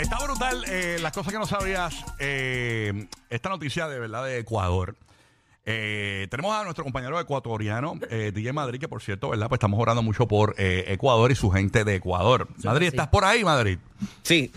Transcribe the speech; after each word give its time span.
está 0.00 0.18
brutal 0.24 0.64
eh, 0.68 0.98
las 1.00 1.12
cosas 1.12 1.32
que 1.32 1.38
no 1.38 1.46
sabías. 1.46 1.94
eh, 2.18 3.06
esta 3.28 3.48
noticia 3.48 3.88
de 3.88 3.98
verdad 3.98 4.24
de 4.24 4.38
Ecuador. 4.38 4.96
Eh, 5.66 6.26
tenemos 6.30 6.54
a 6.54 6.64
nuestro 6.64 6.84
compañero 6.84 7.20
ecuatoriano, 7.20 7.94
eh, 8.08 8.32
DJ 8.34 8.52
Madrid, 8.52 8.80
que 8.80 8.88
por 8.88 9.02
cierto, 9.02 9.28
¿verdad? 9.28 9.48
Pues 9.48 9.58
estamos 9.58 9.78
orando 9.78 10.02
mucho 10.02 10.26
por 10.26 10.54
eh, 10.58 10.84
Ecuador 10.88 11.30
y 11.30 11.34
su 11.34 11.50
gente 11.50 11.84
de 11.84 11.96
Ecuador. 11.96 12.48
Madrid, 12.64 12.88
¿estás 12.88 13.08
por 13.08 13.24
ahí, 13.24 13.44
Madrid? 13.44 13.78
Sí, 14.22 14.50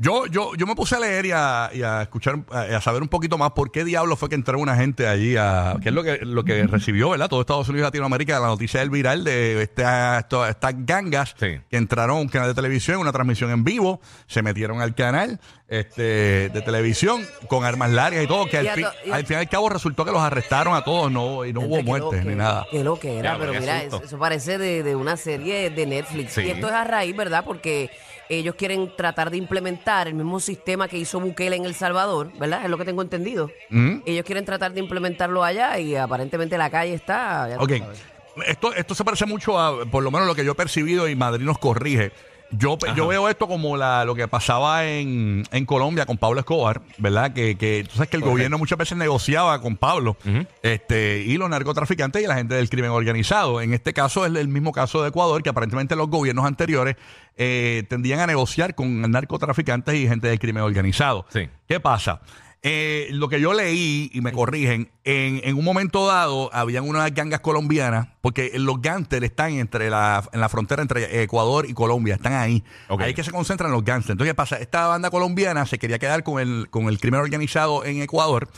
Yo, 0.00 0.26
yo, 0.26 0.54
yo 0.54 0.64
me 0.64 0.76
puse 0.76 0.94
a 0.94 1.00
leer 1.00 1.26
y 1.26 1.32
a, 1.32 1.70
y 1.74 1.82
a 1.82 2.02
escuchar, 2.02 2.38
a, 2.52 2.60
a 2.76 2.80
saber 2.80 3.02
un 3.02 3.08
poquito 3.08 3.36
más 3.36 3.50
por 3.50 3.72
qué 3.72 3.84
diablo 3.84 4.14
fue 4.14 4.28
que 4.28 4.36
entró 4.36 4.56
una 4.60 4.76
gente 4.76 5.08
allí, 5.08 5.36
a, 5.36 5.76
que 5.82 5.88
es 5.88 5.94
lo 5.94 6.04
que, 6.04 6.18
lo 6.24 6.44
que 6.44 6.64
recibió, 6.68 7.10
¿verdad? 7.10 7.28
Todo 7.28 7.40
Estados 7.40 7.68
Unidos 7.68 7.86
y 7.86 7.88
Latinoamérica, 7.88 8.38
la 8.38 8.46
noticia 8.46 8.78
del 8.78 8.90
viral 8.90 9.24
de 9.24 9.60
esta- 9.60 10.20
esto- 10.20 10.46
estas 10.46 10.74
gangas 10.86 11.34
Sí. 11.36 11.58
que 11.68 11.76
entraron 11.76 12.18
a 12.18 12.20
un 12.20 12.28
canal 12.28 12.46
de 12.46 12.54
televisión, 12.54 12.98
una 13.00 13.10
transmisión 13.10 13.50
en 13.50 13.64
vivo, 13.64 14.00
se 14.28 14.40
metieron 14.40 14.80
al 14.80 14.94
canal 14.94 15.40
este, 15.68 16.48
de 16.48 16.62
televisión 16.62 17.26
con 17.46 17.64
armas 17.64 17.90
largas 17.90 18.24
y 18.24 18.26
todo, 18.26 18.46
que 18.46 18.58
al, 18.58 18.68
fin, 18.70 18.84
to- 18.84 18.92
y 19.08 19.10
al 19.10 19.26
fin 19.26 19.36
y 19.36 19.40
al 19.40 19.48
cabo 19.48 19.68
resultó 19.68 20.04
que 20.04 20.10
los 20.12 20.20
arrestaron 20.22 20.74
a 20.74 20.82
todos 20.82 21.12
no, 21.12 21.44
y 21.44 21.52
no 21.52 21.60
hubo 21.60 21.82
muertes 21.82 22.24
ni 22.24 22.34
nada. 22.34 22.66
Qué 22.70 22.82
lo 22.82 22.98
que 22.98 23.18
era, 23.18 23.32
Ya, 23.34 23.38
pero 23.38 23.52
qué 23.52 23.60
mira, 23.60 23.80
susto. 23.82 23.96
eso, 23.96 24.04
eso 24.06 24.18
parece 24.18 24.58
de, 24.58 24.82
de 24.82 24.96
una 24.96 25.16
serie 25.16 25.68
de 25.70 25.86
Netflix. 25.86 26.32
Sí. 26.32 26.42
Y 26.42 26.50
esto 26.50 26.68
es 26.68 26.72
a 26.72 26.84
raíz, 26.84 27.14
¿verdad? 27.14 27.44
Porque 27.44 27.90
ellos 28.30 28.54
quieren 28.56 28.90
tratar 28.96 29.30
de 29.30 29.36
implementar 29.38 30.08
el 30.08 30.14
mismo 30.14 30.40
sistema 30.40 30.88
que 30.88 30.96
hizo 30.98 31.20
Bukele 31.20 31.56
en 31.56 31.64
El 31.64 31.74
Salvador, 31.74 32.30
¿verdad? 32.38 32.62
Es 32.64 32.70
lo 32.70 32.76
que 32.78 32.84
tengo 32.84 33.02
entendido. 33.02 33.50
Ujú. 33.70 34.02
Ellos 34.06 34.24
quieren 34.24 34.44
tratar 34.44 34.72
de 34.72 34.80
implementarlo 34.80 35.44
allá 35.44 35.78
y 35.78 35.96
aparentemente 35.96 36.56
la 36.58 36.70
calle 36.70 36.94
está... 36.94 37.48
ya 37.48 37.56
tú 37.58 37.64
Ok. 37.64 37.72
sabes. 37.78 38.02
Esto, 38.46 38.72
esto 38.72 38.94
se 38.94 39.02
parece 39.04 39.26
mucho 39.26 39.58
a, 39.58 39.84
por 39.86 40.02
lo 40.04 40.10
menos 40.12 40.28
lo 40.28 40.34
que 40.34 40.44
yo 40.44 40.52
he 40.52 40.54
percibido 40.54 41.08
y 41.08 41.16
Madrid 41.16 41.44
nos 41.44 41.58
corrige. 41.58 42.12
Yo, 42.50 42.78
yo 42.96 43.06
veo 43.06 43.28
esto 43.28 43.46
como 43.46 43.76
la, 43.76 44.04
lo 44.04 44.14
que 44.14 44.26
pasaba 44.26 44.86
en, 44.86 45.44
en 45.50 45.66
Colombia 45.66 46.06
con 46.06 46.16
Pablo 46.16 46.40
Escobar, 46.40 46.80
¿verdad? 46.96 47.32
Que, 47.32 47.56
que 47.56 47.84
tú 47.88 47.96
sabes 47.96 48.08
que 48.08 48.16
el 48.16 48.22
gobierno 48.22 48.56
muchas 48.58 48.78
veces 48.78 48.96
negociaba 48.96 49.60
con 49.60 49.76
Pablo 49.76 50.16
este, 50.62 51.22
y 51.26 51.36
los 51.36 51.50
narcotraficantes 51.50 52.22
y 52.22 52.26
la 52.26 52.36
gente 52.36 52.54
del 52.54 52.70
crimen 52.70 52.90
organizado. 52.90 53.60
En 53.60 53.74
este 53.74 53.92
caso 53.92 54.24
es 54.24 54.34
el 54.34 54.48
mismo 54.48 54.72
caso 54.72 55.02
de 55.02 55.10
Ecuador, 55.10 55.42
que 55.42 55.50
aparentemente 55.50 55.94
los 55.96 56.08
gobiernos 56.08 56.46
anteriores 56.46 56.96
eh, 57.36 57.84
tendían 57.88 58.20
a 58.20 58.26
negociar 58.26 58.74
con 58.74 59.02
narcotraficantes 59.10 59.94
y 59.94 60.08
gente 60.08 60.28
del 60.28 60.38
crimen 60.38 60.62
organizado. 60.62 61.26
Sí. 61.28 61.48
¿Qué 61.68 61.80
pasa? 61.80 62.20
Eh, 62.62 63.08
lo 63.12 63.28
que 63.28 63.40
yo 63.40 63.52
leí, 63.52 64.10
y 64.12 64.20
me 64.20 64.32
corrigen, 64.32 64.90
en, 65.04 65.40
en 65.44 65.56
un 65.56 65.64
momento 65.64 66.06
dado 66.06 66.50
habían 66.52 66.88
unas 66.88 67.14
gangas 67.14 67.40
colombianas, 67.40 68.08
porque 68.20 68.50
los 68.56 68.82
gánsteres 68.82 69.30
están 69.30 69.52
entre 69.52 69.90
la, 69.90 70.28
en 70.32 70.40
la 70.40 70.48
frontera 70.48 70.82
entre 70.82 71.22
Ecuador 71.22 71.66
y 71.68 71.74
Colombia, 71.74 72.16
están 72.16 72.32
ahí. 72.32 72.64
Ahí 73.04 73.10
es 73.10 73.16
que 73.16 73.22
se 73.22 73.30
concentran 73.30 73.70
los 73.70 73.84
gánsteres. 73.84 74.14
Entonces, 74.14 74.32
¿qué 74.32 74.34
pasa? 74.34 74.56
Esta 74.56 74.88
banda 74.88 75.10
colombiana 75.10 75.66
se 75.66 75.78
quería 75.78 76.00
quedar 76.00 76.24
con 76.24 76.40
el, 76.40 76.68
con 76.68 76.88
el 76.88 76.98
crimen 76.98 77.20
organizado 77.20 77.84
en 77.84 78.02
Ecuador. 78.02 78.48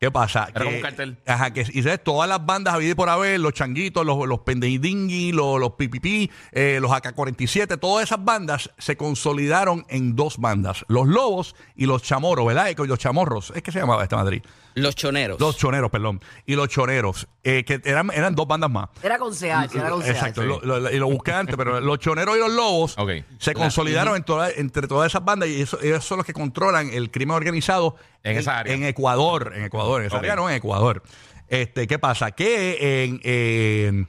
¿Qué 0.00 0.10
pasa? 0.10 0.48
Era 0.54 0.64
como 0.64 0.76
un 0.76 0.82
cartel. 0.82 1.18
Ajá, 1.26 1.52
que 1.52 1.60
y 1.60 1.82
¿sabes? 1.82 2.02
todas 2.02 2.26
las 2.26 2.46
bandas 2.46 2.72
habidas 2.72 2.92
y 2.92 2.94
por 2.94 3.10
haber, 3.10 3.38
los 3.38 3.52
changuitos, 3.52 4.06
los, 4.06 4.26
los 4.26 4.38
pendejidingui, 4.38 5.30
los, 5.32 5.60
los 5.60 5.72
pipipi, 5.72 6.30
eh, 6.52 6.78
los 6.80 6.90
AK-47, 6.90 7.78
todas 7.78 8.04
esas 8.04 8.24
bandas 8.24 8.70
se 8.78 8.96
consolidaron 8.96 9.84
en 9.90 10.16
dos 10.16 10.38
bandas, 10.38 10.86
los 10.88 11.06
lobos 11.06 11.54
y 11.76 11.84
los 11.84 12.02
chamoros, 12.02 12.46
¿verdad? 12.46 12.68
Y 12.70 12.86
los 12.86 12.98
chamorros, 12.98 13.52
es 13.54 13.62
que 13.62 13.72
se 13.72 13.78
llamaba 13.80 14.02
esta 14.02 14.16
Madrid. 14.16 14.42
los 14.74 14.94
choneros. 14.94 15.38
Los 15.38 15.58
choneros, 15.58 15.90
perdón. 15.90 16.22
Y 16.46 16.54
los 16.54 16.68
choneros, 16.68 17.28
eh, 17.44 17.64
que 17.66 17.82
eran, 17.84 18.10
eran 18.14 18.34
dos 18.34 18.46
bandas 18.46 18.70
más. 18.70 18.88
Era 19.02 19.18
con 19.18 19.34
CH, 19.34 19.74
era 19.74 19.90
con 19.90 20.00
CH. 20.02 20.08
Exacto, 20.08 20.42
lo- 20.44 20.60
lo- 20.62 20.90
y 20.90 20.96
lo 20.96 21.10
busqué 21.10 21.32
antes, 21.32 21.56
pero 21.56 21.78
los 21.78 21.98
choneros 21.98 22.38
y 22.38 22.40
los 22.40 22.50
lobos 22.50 22.96
se 23.38 23.52
consolidaron 23.52 24.16
en 24.16 24.22
toda- 24.24 24.50
entre 24.50 24.88
todas 24.88 25.12
esas 25.12 25.22
bandas 25.26 25.50
y 25.50 25.60
eso- 25.60 25.78
ellos 25.82 26.02
son 26.06 26.16
los 26.16 26.24
que 26.24 26.32
controlan 26.32 26.88
el 26.90 27.10
crimen 27.10 27.36
organizado 27.36 27.96
En 28.22 28.36
esa 28.36 28.58
área. 28.58 28.74
En 28.74 28.84
Ecuador, 28.84 29.52
en 29.56 29.64
Ecuador, 29.64 29.89
en 29.98 30.06
esa 30.06 30.16
Ok. 30.16 30.22
área 30.22 30.36
no, 30.36 30.48
en 30.48 30.56
Ecuador. 30.56 31.02
Este, 31.48 31.86
¿Qué 31.86 31.98
pasa? 31.98 32.30
Que 32.30 33.04
en, 33.04 33.20
en, 33.24 34.08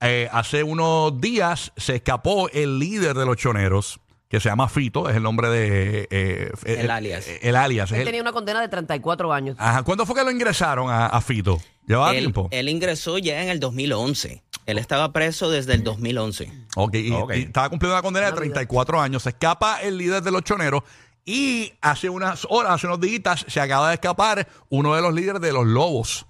eh, 0.00 0.28
hace 0.30 0.62
unos 0.62 1.20
días 1.20 1.72
se 1.76 1.96
escapó 1.96 2.48
el 2.50 2.78
líder 2.78 3.14
de 3.16 3.26
los 3.26 3.36
choneros, 3.36 3.98
que 4.28 4.40
se 4.40 4.48
llama 4.48 4.68
Fito, 4.68 5.08
es 5.08 5.16
el 5.16 5.22
nombre 5.22 5.48
de... 5.48 6.08
eh, 6.10 6.50
El 6.64 6.90
alias. 6.90 7.26
El 7.42 7.56
alias. 7.56 7.90
Él 7.92 8.00
el- 8.00 8.04
tenía 8.04 8.20
una 8.22 8.32
condena 8.32 8.60
de 8.60 8.68
34 8.68 9.32
años. 9.32 9.56
Ajá, 9.58 9.82
¿Cuándo 9.82 10.04
fue 10.06 10.14
que 10.16 10.24
lo 10.24 10.30
ingresaron 10.30 10.90
a, 10.90 11.06
a 11.06 11.20
Fito? 11.20 11.60
¿Llevaba 11.86 12.10
él, 12.12 12.18
tiempo? 12.18 12.48
él 12.50 12.68
ingresó 12.68 13.18
ya 13.18 13.42
en 13.42 13.48
el 13.48 13.60
2011. 13.60 14.42
Él 14.66 14.78
estaba 14.78 15.12
preso 15.12 15.48
desde 15.48 15.74
el 15.74 15.84
2011. 15.84 16.52
Ok, 16.74 16.94
y, 16.96 17.12
Ok. 17.12 17.32
y 17.36 17.40
estaba 17.42 17.68
cumpliendo 17.70 17.94
una 17.94 18.02
condena 18.02 18.26
de 18.26 18.32
34 18.32 19.00
años. 19.00 19.22
Se 19.22 19.28
escapa 19.28 19.80
el 19.80 19.96
líder 19.96 20.22
de 20.24 20.32
los 20.32 20.42
choneros 20.42 20.82
y 21.26 21.74
hace 21.82 22.08
unas 22.08 22.46
horas, 22.48 22.72
hace 22.72 22.86
unos 22.86 23.00
días, 23.00 23.44
se 23.48 23.60
acaba 23.60 23.88
de 23.88 23.94
escapar 23.94 24.48
uno 24.70 24.94
de 24.94 25.02
los 25.02 25.12
líderes 25.12 25.42
de 25.42 25.52
los 25.52 25.66
lobos. 25.66 26.24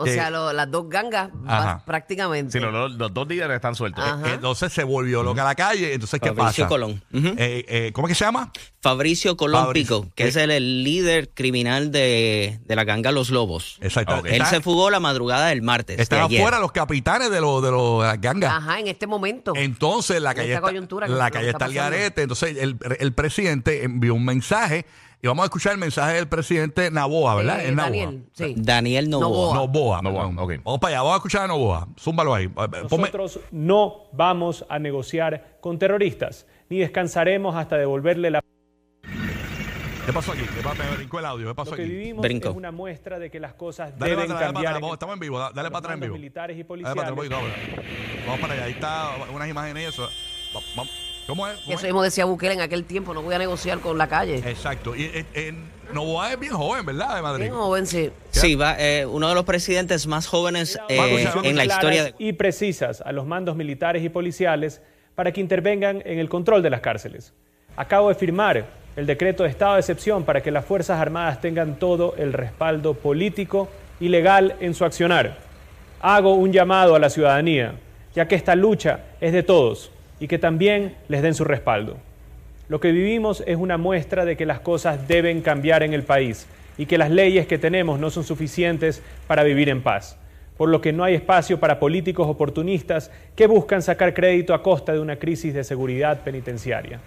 O 0.00 0.06
Eh, 0.06 0.14
sea, 0.14 0.30
lo- 0.30 0.52
las 0.52 0.70
dos 0.70 0.88
gangas 0.88 1.30
Ajá. 1.46 1.82
prácticamente. 1.84 2.52
Sí, 2.52 2.58
los, 2.60 2.72
los- 2.72 2.92
los 2.92 3.12
dos 3.12 3.28
líderes 3.28 3.56
están 3.56 3.74
sueltos. 3.74 4.02
Ajá. 4.04 4.32
Entonces 4.34 4.72
se 4.72 4.82
volvió 4.84 5.22
loca 5.22 5.44
la 5.44 5.54
calle. 5.54 5.92
Entonces, 5.94 6.18
¿qué 6.20 6.32
Fabricio 6.32 6.64
pasa? 6.64 6.68
Colón. 6.68 7.02
Ujú. 7.12 7.28
Eh, 7.36 7.64
eh, 7.68 7.90
¿Cómo 7.92 8.06
es 8.08 8.12
que 8.12 8.14
se 8.14 8.24
llama? 8.24 8.50
Fabricio 8.82 9.36
Colón 9.36 9.64
Fabricio. 9.66 10.02
Pico, 10.02 10.12
que 10.14 10.28
es 10.28 10.36
el, 10.36 10.50
el 10.50 10.82
líder 10.84 11.28
criminal 11.34 11.92
de, 11.92 12.60
de 12.64 12.76
la 12.76 12.84
ganga 12.84 13.12
Los 13.12 13.30
Lobos. 13.30 13.76
Exacto. 13.82 14.16
Ok. 14.20 14.26
Él 14.26 14.32
Está- 14.34 14.46
se 14.46 14.60
fugó 14.60 14.90
la 14.90 15.00
madrugada 15.00 15.48
del 15.48 15.60
martes. 15.62 15.98
de 15.98 16.02
Están 16.02 16.22
ayer. 16.22 16.40
afuera 16.40 16.58
los 16.58 16.72
capitanes 16.72 17.30
de, 17.30 17.40
los 17.40 17.62
de, 17.62 17.70
los, 17.70 18.00
de 18.00 18.06
las 18.08 18.20
gangas. 18.20 18.52
Ajá, 18.54 18.80
en 18.80 18.88
este 18.88 19.06
momento. 19.06 19.52
Entonces 19.54 20.22
la 20.22 20.30
En 20.30 20.36
calle 20.36 20.48
esta 20.48 20.58
está, 20.60 20.68
coyuntura 20.68 21.06
que 21.06 21.12
la 21.12 21.18
lo 21.18 21.24
que 21.26 21.32
calle 21.32 21.46
está 21.50 21.56
está 21.58 21.64
al 21.66 21.70
pasando. 21.74 21.96
garete. 21.96 22.22
Entonces 22.22 22.56
el, 22.58 22.76
el 22.98 23.12
presidente 23.12 23.84
envió 23.84 24.14
un 24.14 24.24
mensaje 24.24 24.86
y 25.22 25.26
vamos 25.26 25.42
a 25.42 25.46
escuchar 25.46 25.72
el 25.72 25.78
mensaje 25.78 26.14
del 26.14 26.28
presidente 26.28 26.90
Naboa, 26.90 27.34
¿verdad? 27.34 27.60
Eh, 27.60 27.68
es 27.68 27.74
Naboa. 27.74 27.90
Daniel, 27.90 28.24
sí. 28.32 28.54
Daniel 28.56 29.10
Novoa. 29.10 29.54
Novoa. 29.54 29.54
Novoa. 29.54 30.02
Novoa, 30.02 30.26
perdón. 30.28 30.38
ok. 30.58 30.64
Vamos 30.64 30.80
para 30.80 30.90
allá, 30.94 30.98
vamos 31.02 31.12
a 31.14 31.16
escuchar 31.16 31.42
a 31.42 31.46
Novoa. 31.48 31.88
Zúmbalo 31.98 32.34
ahí. 32.34 32.44
Eh, 32.46 32.50
Ponme- 32.88 33.00
Nosotros 33.00 33.40
no 33.50 34.04
vamos 34.12 34.64
a 34.68 34.78
negociar 34.78 35.58
con 35.60 35.78
terroristas, 35.78 36.46
ni 36.68 36.78
descansaremos 36.78 37.54
hasta 37.56 37.76
devolverle 37.76 38.30
la... 38.30 38.40
¿Qué 40.06 40.12
pasó 40.14 40.32
aquí? 40.32 40.42
¿Qué 40.42 40.62
pasó? 40.62 40.82
Me 40.82 40.96
brincó 40.96 41.18
el 41.18 41.26
audio. 41.26 41.48
¿Qué 41.48 41.54
pasó 41.54 41.70
Lo 41.72 41.76
que 41.76 41.82
aquí? 41.82 41.90
vivimos 41.92 42.22
Brinco. 42.22 42.48
es 42.48 42.56
una 42.56 42.72
muestra 42.72 43.18
de 43.18 43.30
que 43.30 43.38
las 43.38 43.52
cosas 43.54 43.90
Dale 43.90 43.98
para 43.98 44.08
deben 44.08 44.22
atrás, 44.24 44.28
dale 44.28 44.40
para 44.40 44.52
cambiar. 44.54 44.72
atrás. 44.72 44.76
en 44.76 44.80
Vamos, 44.82 44.94
Estamos 44.94 45.14
en 45.14 45.20
vivo. 45.20 45.38
da- 45.38 45.50
Dale 45.52 45.68
para 45.70 45.78
atrás 45.78 45.94
en 45.94 46.00
mandos 46.00 46.06
vivo. 46.08 46.14
militares 46.16 46.56
y 46.56 46.62
Dale 46.62 46.82
para 46.82 46.90
atrás 46.90 47.12
policiales. 47.14 47.52
poquito, 47.54 47.76
ahora. 47.76 48.24
Vamos 48.26 48.40
para 48.40 48.54
allá. 48.54 48.64
Ahí 48.64 48.72
está 48.72 49.10
unas 49.32 49.48
imágenes 49.48 49.82
y 49.84 49.86
eso. 49.86 50.02
Va- 50.56 50.60
vamos. 50.74 51.09
¿Cómo 51.30 51.46
es? 51.46 51.58
¿Cómo 51.58 51.72
Eso 51.72 51.78
es? 51.78 51.84
mismo 51.84 52.02
decía 52.02 52.24
Bukele 52.24 52.54
en 52.54 52.60
aquel 52.60 52.84
tiempo, 52.84 53.14
no 53.14 53.22
voy 53.22 53.34
a 53.34 53.38
negociar 53.38 53.78
con 53.78 53.96
la 53.96 54.08
calle. 54.08 54.42
Exacto. 54.44 54.96
Y 54.96 55.04
eh, 55.04 55.24
eh, 55.32 55.54
Novoa 55.92 56.32
es 56.32 56.40
bien 56.40 56.52
joven, 56.52 56.84
¿verdad? 56.84 57.14
De 57.14 57.22
Madrid. 57.22 57.44
Bien 57.44 57.54
joven, 57.54 57.86
sí. 57.86 58.10
Sí, 58.30 58.56
va, 58.56 58.74
eh, 58.80 59.06
uno 59.06 59.28
de 59.28 59.34
los 59.36 59.44
presidentes 59.44 60.08
más 60.08 60.26
jóvenes 60.26 60.76
eh, 60.88 61.28
en 61.44 61.56
la 61.56 61.64
historia 61.64 62.02
de... 62.02 62.14
y 62.18 62.32
precisas 62.32 63.00
a 63.00 63.12
los 63.12 63.26
mandos 63.26 63.54
militares 63.54 64.02
y 64.02 64.08
policiales 64.08 64.82
para 65.14 65.30
que 65.30 65.40
intervengan 65.40 66.02
en 66.04 66.18
el 66.18 66.28
control 66.28 66.64
de 66.64 66.70
las 66.70 66.80
cárceles. 66.80 67.32
Acabo 67.76 68.08
de 68.08 68.16
firmar 68.16 68.66
el 68.96 69.06
decreto 69.06 69.44
de 69.44 69.50
estado 69.50 69.74
de 69.74 69.80
excepción 69.80 70.24
para 70.24 70.42
que 70.42 70.50
las 70.50 70.64
Fuerzas 70.64 71.00
Armadas 71.00 71.40
tengan 71.40 71.78
todo 71.78 72.16
el 72.18 72.32
respaldo 72.32 72.94
político 72.94 73.68
y 74.00 74.08
legal 74.08 74.56
en 74.58 74.74
su 74.74 74.84
accionar. 74.84 75.38
Hago 76.00 76.34
un 76.34 76.52
llamado 76.52 76.96
a 76.96 76.98
la 76.98 77.08
ciudadanía, 77.08 77.74
ya 78.16 78.26
que 78.26 78.34
esta 78.34 78.56
lucha 78.56 79.04
es 79.20 79.32
de 79.32 79.44
todos 79.44 79.92
y 80.20 80.28
que 80.28 80.38
también 80.38 80.94
les 81.08 81.22
den 81.22 81.34
su 81.34 81.44
respaldo. 81.44 81.96
Lo 82.68 82.78
que 82.78 82.92
vivimos 82.92 83.42
es 83.46 83.56
una 83.56 83.78
muestra 83.78 84.24
de 84.24 84.36
que 84.36 84.46
las 84.46 84.60
cosas 84.60 85.08
deben 85.08 85.40
cambiar 85.40 85.82
en 85.82 85.92
el 85.92 86.04
país 86.04 86.46
y 86.78 86.86
que 86.86 86.98
las 86.98 87.10
leyes 87.10 87.48
que 87.48 87.58
tenemos 87.58 87.98
no 87.98 88.10
son 88.10 88.22
suficientes 88.22 89.02
para 89.26 89.42
vivir 89.42 89.68
en 89.68 89.82
paz, 89.82 90.16
por 90.56 90.68
lo 90.68 90.80
que 90.80 90.92
no 90.92 91.02
hay 91.02 91.14
espacio 91.14 91.58
para 91.58 91.80
políticos 91.80 92.28
oportunistas 92.28 93.10
que 93.34 93.48
buscan 93.48 93.82
sacar 93.82 94.14
crédito 94.14 94.54
a 94.54 94.62
costa 94.62 94.92
de 94.92 95.00
una 95.00 95.16
crisis 95.16 95.52
de 95.52 95.64
seguridad 95.64 96.20
penitenciaria. 96.20 97.00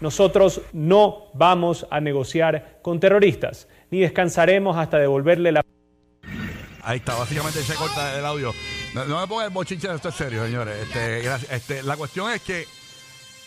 Nosotros 0.00 0.60
no 0.74 1.28
vamos 1.32 1.86
a 1.90 2.00
negociar 2.00 2.78
con 2.82 3.00
terroristas, 3.00 3.68
ni 3.90 4.00
descansaremos 4.00 4.76
hasta 4.76 4.98
devolverle 4.98 5.52
la 5.52 5.62
Ahí 6.86 6.98
está, 6.98 7.14
básicamente 7.16 7.62
se 7.62 7.74
corta 7.74 8.16
el 8.18 8.24
audio. 8.24 8.54
No, 8.94 9.04
no 9.06 9.20
me 9.20 9.26
ponga 9.26 9.44
el 9.44 9.50
bochinche, 9.50 9.92
esto 9.92 10.08
es 10.08 10.14
serio, 10.14 10.44
señores. 10.44 10.76
Este, 10.86 11.20
gracias. 11.20 11.50
Este, 11.52 11.82
la 11.82 11.96
cuestión 11.96 12.30
es 12.32 12.40
que 12.42 12.66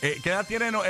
Eh, 0.01 0.17
¿Qué 0.23 0.29
edad 0.29 0.47
tiene 0.47 0.71
no, 0.71 0.81
eh, 0.85 0.87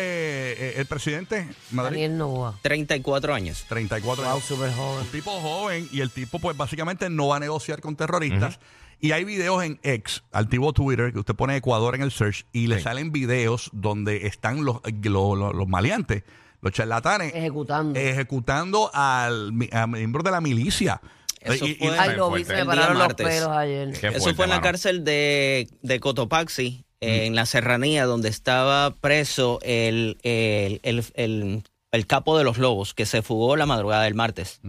eh, 0.55 0.73
el 0.77 0.85
presidente? 0.85 1.47
Madrid? 1.71 1.93
Daniel 1.93 2.17
Novoa. 2.19 2.59
34 2.61 3.33
años. 3.33 3.65
34 3.67 4.23
Wow, 4.23 4.33
años. 4.33 4.45
súper 4.45 4.71
joven. 4.71 4.99
Un 5.01 5.07
tipo 5.11 5.31
joven 5.31 5.89
y 5.91 6.01
el 6.01 6.11
tipo 6.11 6.37
pues 6.37 6.55
básicamente 6.55 7.09
no 7.09 7.27
va 7.29 7.37
a 7.37 7.39
negociar 7.39 7.81
con 7.81 7.95
terroristas. 7.95 8.59
Y 8.99 9.11
hay 9.13 9.23
videos 9.23 9.63
en 9.63 9.79
X, 9.81 10.21
antiguo 10.31 10.73
Twitter, 10.73 11.11
que 11.11 11.17
usted 11.19 11.33
pone 11.33 11.55
Ecuador 11.55 11.95
en 11.95 12.03
el 12.03 12.11
search 12.11 12.45
y 12.51 12.67
le 12.67 12.77
Sí. 12.77 12.83
salen 12.83 13.11
videos 13.11 13.71
donde 13.73 14.27
están 14.27 14.63
los, 14.63 14.77
los, 14.85 15.37
los- 15.39 15.55
los 15.55 15.67
maleantes, 15.67 16.23
los 16.61 16.71
charlatanes, 16.71 17.33
Ejecutando. 17.33 17.99
ejecutando 17.99 18.91
al 18.93 19.51
a 19.71 19.87
miembros 19.87 20.23
de 20.23 20.29
la 20.31 20.39
milicia. 20.41 21.01
Eso 21.41 21.65
Y- 21.65 21.71
y- 21.71 21.75
fue- 21.75 21.97
Ay, 21.99 22.15
lo 22.15 22.31
vi, 22.31 22.43
fuerte. 22.43 22.45
se 22.45 22.53
me 22.53 22.59
El 22.59 22.65
día 22.65 22.75
pararon 22.75 22.97
los 22.99 23.07
martes. 23.07 23.27
pelos 23.27 23.49
ayer. 23.49 23.87
Qué 23.99 24.07
Eso 24.07 24.19
fuerte, 24.19 24.35
fue 24.35 24.45
en 24.45 24.49
la 24.49 24.55
mano. 24.57 24.63
cárcel 24.63 25.03
de, 25.03 25.67
de 25.81 25.99
Cotopaxi, 25.99 26.83
eh, 27.01 27.25
en 27.27 27.35
la 27.35 27.45
serranía, 27.45 28.05
donde 28.05 28.27
estaba 28.29 28.93
preso 28.95 29.59
el, 29.63 30.17
el, 30.23 30.79
el, 30.83 31.03
el- 31.15 31.63
el 31.91 32.05
capo 32.05 32.37
de 32.37 32.43
los 32.43 32.59
lobos, 32.59 32.93
que 32.93 33.07
se 33.07 33.23
fugó 33.23 33.55
la 33.55 33.65
madrugada 33.65 34.03
del 34.03 34.13
martes. 34.13 34.59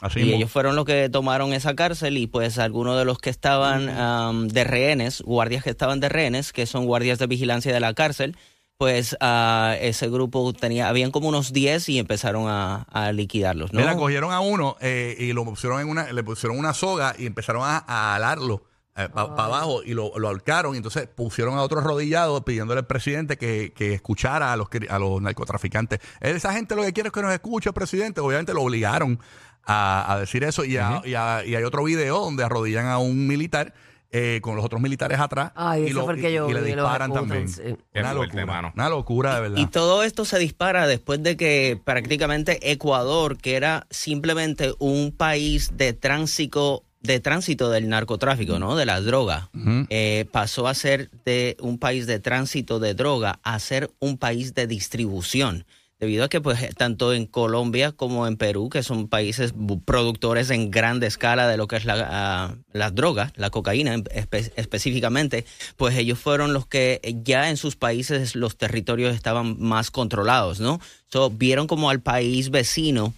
Así 0.00 0.20
Y 0.20 0.22
mismo. 0.22 0.36
ellos 0.38 0.50
fueron 0.50 0.76
los 0.76 0.86
que 0.86 1.10
tomaron 1.10 1.52
esa 1.52 1.74
cárcel 1.74 2.16
y 2.16 2.26
pues 2.26 2.58
algunos 2.58 2.96
de 2.98 3.04
los 3.04 3.18
que 3.18 3.28
estaban 3.28 4.48
de 4.48 4.64
rehenes, 4.64 5.20
guardias 5.20 5.62
que 5.62 5.68
estaban 5.68 6.00
de 6.00 6.08
rehenes, 6.08 6.54
que 6.54 6.64
son 6.64 6.86
guardias 6.86 7.18
de 7.18 7.26
vigilancia 7.26 7.74
de 7.74 7.80
la 7.80 7.92
cárcel, 7.92 8.34
pues 8.80 9.14
ah, 9.20 9.76
ese 9.78 10.08
grupo 10.08 10.54
tenía, 10.54 10.88
habían 10.88 11.10
como 11.10 11.28
unos 11.28 11.52
10 11.52 11.86
y 11.90 11.98
empezaron 11.98 12.48
a, 12.48 12.84
a 12.90 13.12
liquidarlos, 13.12 13.74
¿no? 13.74 13.80
Mira, 13.80 13.94
cogieron 13.94 14.32
a 14.32 14.40
uno 14.40 14.76
eh, 14.80 15.14
y 15.18 15.34
lo 15.34 15.44
pusieron 15.44 15.82
en 15.82 15.88
una, 15.90 16.10
le 16.10 16.24
pusieron 16.24 16.58
una 16.58 16.72
soga 16.72 17.14
y 17.18 17.26
empezaron 17.26 17.62
a, 17.62 17.84
a 17.86 18.14
alarlo 18.14 18.64
para 18.94 19.44
abajo 19.44 19.82
y 19.84 19.92
lo, 19.92 20.18
lo 20.18 20.28
ahorcaron. 20.28 20.72
Y 20.74 20.78
entonces 20.78 21.06
pusieron 21.14 21.58
a 21.58 21.62
otro 21.62 21.80
arrodillado 21.80 22.42
pidiéndole 22.42 22.78
al 22.78 22.86
presidente 22.86 23.36
que, 23.36 23.74
que 23.76 23.92
escuchara 23.92 24.50
a 24.50 24.56
los, 24.56 24.68
a 24.88 24.98
los 24.98 25.20
narcotraficantes. 25.20 26.00
Esa 26.20 26.54
gente 26.54 26.74
lo 26.74 26.82
que 26.82 26.94
quiere 26.94 27.08
es 27.08 27.12
que 27.12 27.20
nos 27.20 27.34
escuche, 27.34 27.74
presidente. 27.74 28.22
Obviamente 28.22 28.54
lo 28.54 28.62
obligaron 28.62 29.20
a, 29.66 30.10
a 30.10 30.20
decir 30.20 30.42
eso. 30.42 30.64
Y, 30.64 30.78
a- 30.78 31.02
y 31.04 31.12
a- 31.16 31.44
y 31.44 31.54
hay 31.54 31.64
otro 31.64 31.84
video 31.84 32.18
donde 32.20 32.44
arrodillan 32.44 32.86
a 32.86 32.96
un 32.96 33.26
militar. 33.26 33.74
Eh, 34.12 34.40
con 34.42 34.56
los 34.56 34.64
otros 34.64 34.80
militares 34.80 35.20
atrás 35.20 35.52
Ay, 35.54 35.82
y, 35.82 35.84
ese 35.86 35.94
lo- 35.94 36.04
fue 36.04 36.14
el 36.14 36.20
que 36.20 36.30
y- 36.30 36.34
yo 36.34 36.50
y 36.50 36.54
le 36.54 36.60
vi, 36.62 36.70
los 36.72 36.84
disparan 36.84 37.12
también. 37.12 37.48
sí. 37.48 37.62
Qué 37.92 38.00
Una 38.00 38.12
fuerte, 38.12 38.36
locura, 38.36 38.46
mano. 38.46 38.72
una 38.74 38.88
locura 38.88 39.34
de 39.36 39.40
verdad. 39.42 39.56
Y 39.58 39.66
todo 39.66 40.02
esto 40.02 40.24
se 40.24 40.38
dispara 40.38 40.86
después 40.86 41.22
de 41.22 41.36
que 41.36 41.80
prácticamente 41.84 42.72
Ecuador, 42.72 43.38
que 43.38 43.54
era 43.56 43.86
simplemente 43.90 44.72
un 44.78 45.12
país 45.16 45.70
de 45.76 45.92
tránsito, 45.92 46.84
de 47.02 47.20
tránsito 47.20 47.70
del 47.70 47.88
narcotráfico, 47.88 48.58
¿no? 48.58 48.76
De 48.76 48.84
la 48.84 49.00
droga, 49.00 49.48
eh, 49.88 50.26
pasó 50.32 50.66
a 50.68 50.74
ser 50.74 51.10
de 51.24 51.56
un 51.60 51.78
país 51.78 52.06
de 52.06 52.18
tránsito 52.18 52.78
de 52.78 52.94
droga 52.94 53.38
a 53.42 53.58
ser 53.58 53.90
un 54.00 54.18
país 54.18 54.54
de 54.54 54.66
distribución. 54.66 55.64
Debido 56.00 56.24
a 56.24 56.28
que 56.30 56.40
pues 56.40 56.74
tanto 56.76 57.12
en 57.12 57.26
Colombia 57.26 57.92
como 57.92 58.26
en 58.26 58.38
Perú, 58.38 58.70
que 58.70 58.82
son 58.82 59.06
países 59.06 59.52
productores 59.84 60.48
en 60.50 60.70
grande 60.70 61.06
escala 61.06 61.46
de 61.46 61.58
lo 61.58 61.68
que 61.68 61.76
es 61.76 61.84
la, 61.84 62.08
ah, 62.10 62.54
las 62.72 62.94
drogas, 62.94 63.32
la 63.36 63.50
cocaína 63.50 63.92
en- 63.92 64.04
espe- 64.04 64.50
específicamente, 64.56 65.44
pues 65.76 65.94
ellos 65.98 66.18
fueron 66.18 66.54
los 66.54 66.66
que 66.66 67.00
ya 67.22 67.50
en 67.50 67.58
sus 67.58 67.76
países 67.76 68.34
los 68.34 68.56
territorios 68.56 69.14
estaban 69.14 69.56
más 69.60 69.90
controlados, 69.90 70.58
¿no? 70.58 70.80
So, 71.12 71.28
vieron 71.28 71.66
como 71.66 71.90
al 71.90 72.00
país 72.00 72.48
vecino 72.50 73.12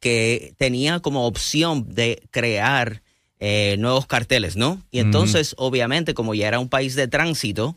que 0.00 0.54
tenía 0.58 1.00
como 1.00 1.26
opción 1.26 1.94
de 1.94 2.22
crear 2.30 3.02
eh, 3.38 3.76
nuevos 3.78 4.06
carteles, 4.06 4.56
¿no? 4.56 4.82
Y 4.90 4.98
entonces, 4.98 5.54
obviamente, 5.58 6.12
como 6.14 6.34
ya 6.34 6.48
era 6.48 6.58
un 6.58 6.68
país 6.68 6.94
de 6.94 7.08
tránsito, 7.08 7.76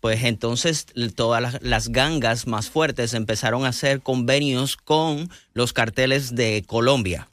pues 0.00 0.24
entonces 0.24 0.86
todas 1.14 1.42
las, 1.42 1.62
las 1.62 1.88
gangas 1.88 2.46
más 2.46 2.70
fuertes 2.70 3.14
empezaron 3.14 3.64
a 3.64 3.68
hacer 3.68 4.00
convenios 4.00 4.76
con 4.76 5.30
los 5.52 5.72
carteles 5.72 6.34
de 6.34 6.64
Colombia. 6.66 7.28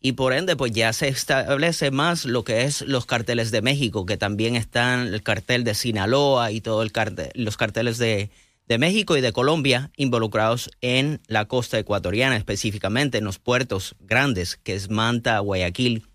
Y 0.00 0.12
por 0.12 0.32
ende, 0.32 0.54
pues 0.54 0.72
ya 0.72 0.92
se 0.92 1.08
establece 1.08 1.90
más 1.90 2.24
lo 2.24 2.44
que 2.44 2.62
es 2.62 2.82
los 2.82 3.04
carteles 3.04 3.50
de 3.50 3.62
México, 3.62 4.06
que 4.06 4.16
también 4.16 4.54
están 4.54 5.08
el 5.08 5.22
cartel 5.22 5.64
de 5.64 5.74
Sinaloa 5.74 6.52
y 6.52 6.60
todo 6.60 6.82
el 6.82 6.92
cartel, 6.92 7.30
los 7.34 7.56
carteles 7.56 7.98
de, 7.98 8.30
de 8.66 8.78
México 8.78 9.16
y 9.16 9.20
de 9.20 9.32
Colombia 9.32 9.90
involucrados 9.96 10.70
en 10.82 11.20
la 11.26 11.46
costa 11.46 11.78
ecuatoriana, 11.78 12.36
específicamente 12.36 13.18
en 13.18 13.24
los 13.24 13.38
puertos 13.40 13.96
grandes, 13.98 14.56
que 14.62 14.74
es 14.74 14.88
Manta, 14.88 15.38
Guayaquil. 15.40 16.06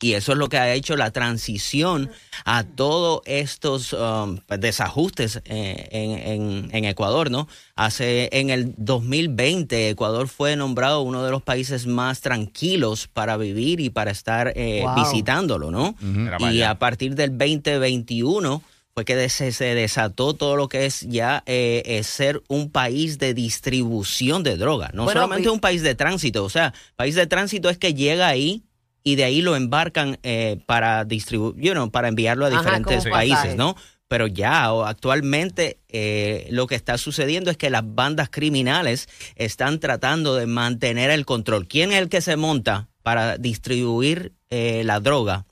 Y 0.00 0.12
eso 0.12 0.30
es 0.32 0.38
lo 0.38 0.48
que 0.48 0.58
ha 0.58 0.72
hecho 0.74 0.96
la 0.96 1.10
transición 1.10 2.08
a 2.44 2.62
todos 2.62 3.20
estos 3.24 3.92
um, 3.92 4.38
desajustes 4.58 5.40
eh, 5.44 5.88
en, 5.90 6.10
en- 6.12 6.70
en 6.72 6.84
Ecuador, 6.84 7.32
¿no? 7.32 7.48
Hace 7.74 8.28
en 8.30 8.50
el 8.50 8.74
2020 8.76 9.88
Ecuador 9.90 10.28
fue 10.28 10.54
nombrado 10.54 11.02
uno 11.02 11.24
de 11.24 11.32
los 11.32 11.42
países 11.42 11.86
más 11.86 12.20
tranquilos 12.20 13.08
para 13.08 13.36
vivir 13.36 13.80
y 13.80 13.90
para 13.90 14.12
estar 14.12 14.52
eh, 14.54 14.82
Wow. 14.84 14.94
visitándolo, 14.94 15.70
¿no? 15.72 15.96
Y 16.38 16.62
a 16.62 16.78
partir 16.78 17.16
del 17.16 17.36
2021 17.36 18.62
fue 18.94 19.04
que 19.04 19.28
se, 19.28 19.52
se 19.52 19.74
desató 19.74 20.34
todo 20.34 20.56
lo 20.56 20.68
que 20.68 20.86
es 20.86 21.00
ya 21.08 21.42
eh, 21.46 22.00
ser 22.04 22.42
un 22.48 22.70
país 22.70 23.18
de 23.18 23.32
distribución 23.34 24.42
de 24.42 24.56
droga, 24.56 24.90
no 24.92 25.04
Bueno, 25.04 25.20
solamente 25.22 25.48
y- 25.48 25.52
un 25.52 25.60
país 25.60 25.82
de 25.82 25.94
tránsito, 25.94 26.44
o 26.44 26.50
sea, 26.50 26.72
país 26.96 27.14
de 27.14 27.26
tránsito 27.26 27.68
es 27.70 27.78
que 27.78 27.94
llega 27.94 28.26
ahí 28.28 28.62
y 29.08 29.16
de 29.16 29.24
ahí 29.24 29.40
lo 29.40 29.56
embarcan 29.56 30.18
eh, 30.22 30.60
para 30.66 31.06
distribuir, 31.06 31.54
you 31.56 31.72
know, 31.72 31.90
para 31.90 32.08
enviarlo 32.08 32.44
a 32.44 32.48
Ajá, 32.48 32.58
diferentes 32.58 33.06
países, 33.06 33.38
pasaje. 33.38 33.56
¿no? 33.56 33.74
Pero 34.06 34.26
ya 34.26 34.70
o 34.70 34.84
actualmente 34.84 35.78
eh, 35.88 36.46
lo 36.50 36.66
que 36.66 36.74
está 36.74 36.98
sucediendo 36.98 37.50
es 37.50 37.56
que 37.56 37.70
las 37.70 37.84
bandas 37.86 38.28
criminales 38.28 39.08
están 39.34 39.80
tratando 39.80 40.34
de 40.34 40.44
mantener 40.44 41.08
el 41.08 41.24
control. 41.24 41.66
¿Quién 41.66 41.90
es 41.92 42.00
el 42.00 42.10
que 42.10 42.20
se 42.20 42.36
monta 42.36 42.88
para 43.02 43.38
distribuir 43.38 44.34
eh, 44.50 44.82
la 44.84 45.00
droga 45.00 45.46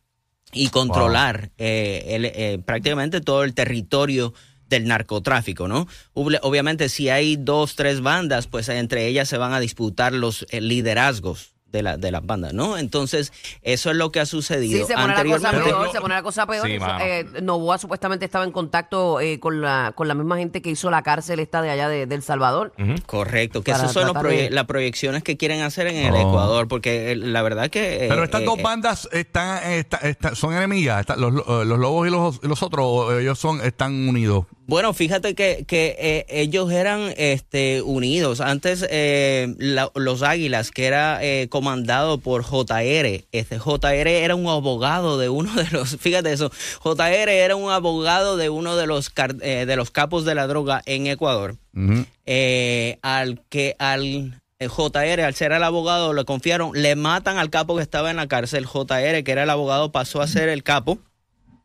y 0.53 0.69
controlar 0.69 1.51
eh, 1.57 2.05
el, 2.09 2.27
eh, 2.27 2.59
prácticamente 2.63 3.23
todo 3.23 3.43
el 3.43 3.55
territorio 3.55 4.35
del 4.69 4.87
narcotráfico, 4.87 5.67
¿no? 5.67 5.89
Obviamente 6.13 6.91
si 6.91 7.09
hay 7.09 7.37
dos, 7.37 7.75
tres 7.75 8.03
bandas, 8.03 8.49
pues 8.49 8.69
entre 8.69 9.07
ellas 9.07 9.31
se 9.31 9.39
van 9.39 9.55
a 9.55 9.61
disputar 9.61 10.13
los 10.13 10.45
liderazgos 10.53 11.56
de, 11.73 11.83
la, 11.83 11.97
de 11.97 12.11
las 12.11 12.25
bandas, 12.25 12.55
¿no? 12.55 12.79
Entonces, 12.79 13.33
eso 13.63 13.91
es 13.91 13.97
lo 13.97 14.11
que 14.13 14.21
ha 14.21 14.27
sucedido. 14.27 14.79
Sí, 14.81 14.85
se 14.87 14.95
pone 14.95 15.09
la 15.09 15.25
cosa 15.25 15.51
Anteriormente- 15.51 15.71
peor, 15.71 15.93
se 15.93 16.01
pone 16.01 16.15
la 16.15 16.23
cosa 16.23 16.47
peor. 16.47 16.67
Sí, 16.67 16.79
eh, 17.01 17.27
Novoa 17.43 17.77
supuestamente 17.79 18.25
estaba 18.25 18.45
en 18.45 18.53
contacto 18.53 19.21
eh, 19.21 19.41
con, 19.41 19.61
la, 19.61 19.93
con 19.95 20.09
la 20.09 20.15
misma 20.15 20.39
gente 20.39 20.63
que 20.63 20.71
hizo 20.71 20.91
la 20.91 21.03
cárcel 21.03 21.41
esta 21.41 21.61
de 21.63 21.71
allá 21.71 21.89
de, 21.89 22.07
de 22.07 22.15
El 22.15 22.23
Salvador. 22.23 22.73
Correcto, 23.07 23.63
que 23.63 23.73
esas 23.73 23.93
son 23.93 24.07
los 24.07 24.17
proye- 24.17 24.49
las 24.51 24.65
proyecciones 24.67 25.23
que 25.23 25.37
quieren 25.37 25.61
hacer 25.63 25.87
en 25.89 25.97
el 25.97 26.15
Oh. 26.15 26.21
Ecuador, 26.29 26.69
porque 26.69 27.13
eh, 27.13 27.17
la 27.17 27.43
verdad 27.43 27.69
que... 27.69 28.07
eh, 28.07 28.09
Pero 28.09 28.25
estas 28.25 28.43
eh, 28.43 28.45
dos 28.45 28.63
bandas 28.63 29.09
están, 29.13 29.63
está- 29.73 29.99
está- 29.99 30.35
son 30.35 30.55
enemigas, 30.55 31.01
Está- 31.01 31.17
los, 31.17 31.33
los 31.33 31.79
lobos 31.79 32.07
y 32.07 32.11
los, 32.11 32.43
los 32.43 32.63
otros, 32.63 33.13
ellos 33.21 33.39
son, 33.39 33.61
están 33.61 34.09
unidos. 34.09 34.45
Bueno, 34.69 34.93
fíjate 34.95 35.37
que, 35.37 35.65
que 35.67 35.97
eh, 35.99 36.27
ellos 36.29 36.73
eran 36.73 37.15
este, 37.17 37.83
unidos. 37.83 38.41
Antes 38.41 38.85
eh, 38.91 39.55
la- 39.59 39.93
los 39.95 40.23
Águilas, 40.23 40.73
que 40.73 40.87
era 40.87 41.23
eh, 41.25 41.47
comandado 41.49 42.19
por 42.19 42.43
JR, 42.43 43.25
este 43.31 43.59
JR 43.61 44.09
era 44.09 44.35
un 44.35 44.49
abogado 44.49 45.19
de 45.19 45.29
uno 45.29 45.55
de 45.55 45.69
los, 45.71 45.97
fíjate 46.01 46.33
eso, 46.33 46.51
JR 46.83 47.29
era 47.31 47.55
un 47.55 47.71
abogado 47.71 48.37
de 48.37 48.49
uno 48.49 48.75
de 48.75 48.87
los 48.89 49.13
eh, 49.41 49.65
de 49.67 49.77
los 49.77 49.91
capos 49.93 50.25
de 50.25 50.35
la 50.35 50.47
droga 50.49 50.83
en 50.87 51.07
Ecuador. 51.07 51.55
Al 53.03 53.43
que 53.49 53.77
al 53.79 54.41
JR, 54.59 55.21
al 55.21 55.35
ser 55.35 55.53
el 55.53 55.63
abogado, 55.63 56.13
le 56.13 56.25
confiaron, 56.25 56.73
le 56.75 56.97
matan 56.97 57.39
al 57.39 57.51
capo 57.51 57.77
que 57.77 57.83
estaba 57.83 58.11
en 58.11 58.17
la 58.17 58.27
cárcel. 58.27 58.67
JR, 58.67 59.23
que 59.23 59.31
era 59.33 59.45
el 59.45 59.51
abogado, 59.51 59.93
pasó 59.93 60.21
a 60.23 60.27
ser 60.27 60.49
el 60.49 60.63
capo. 60.63 60.99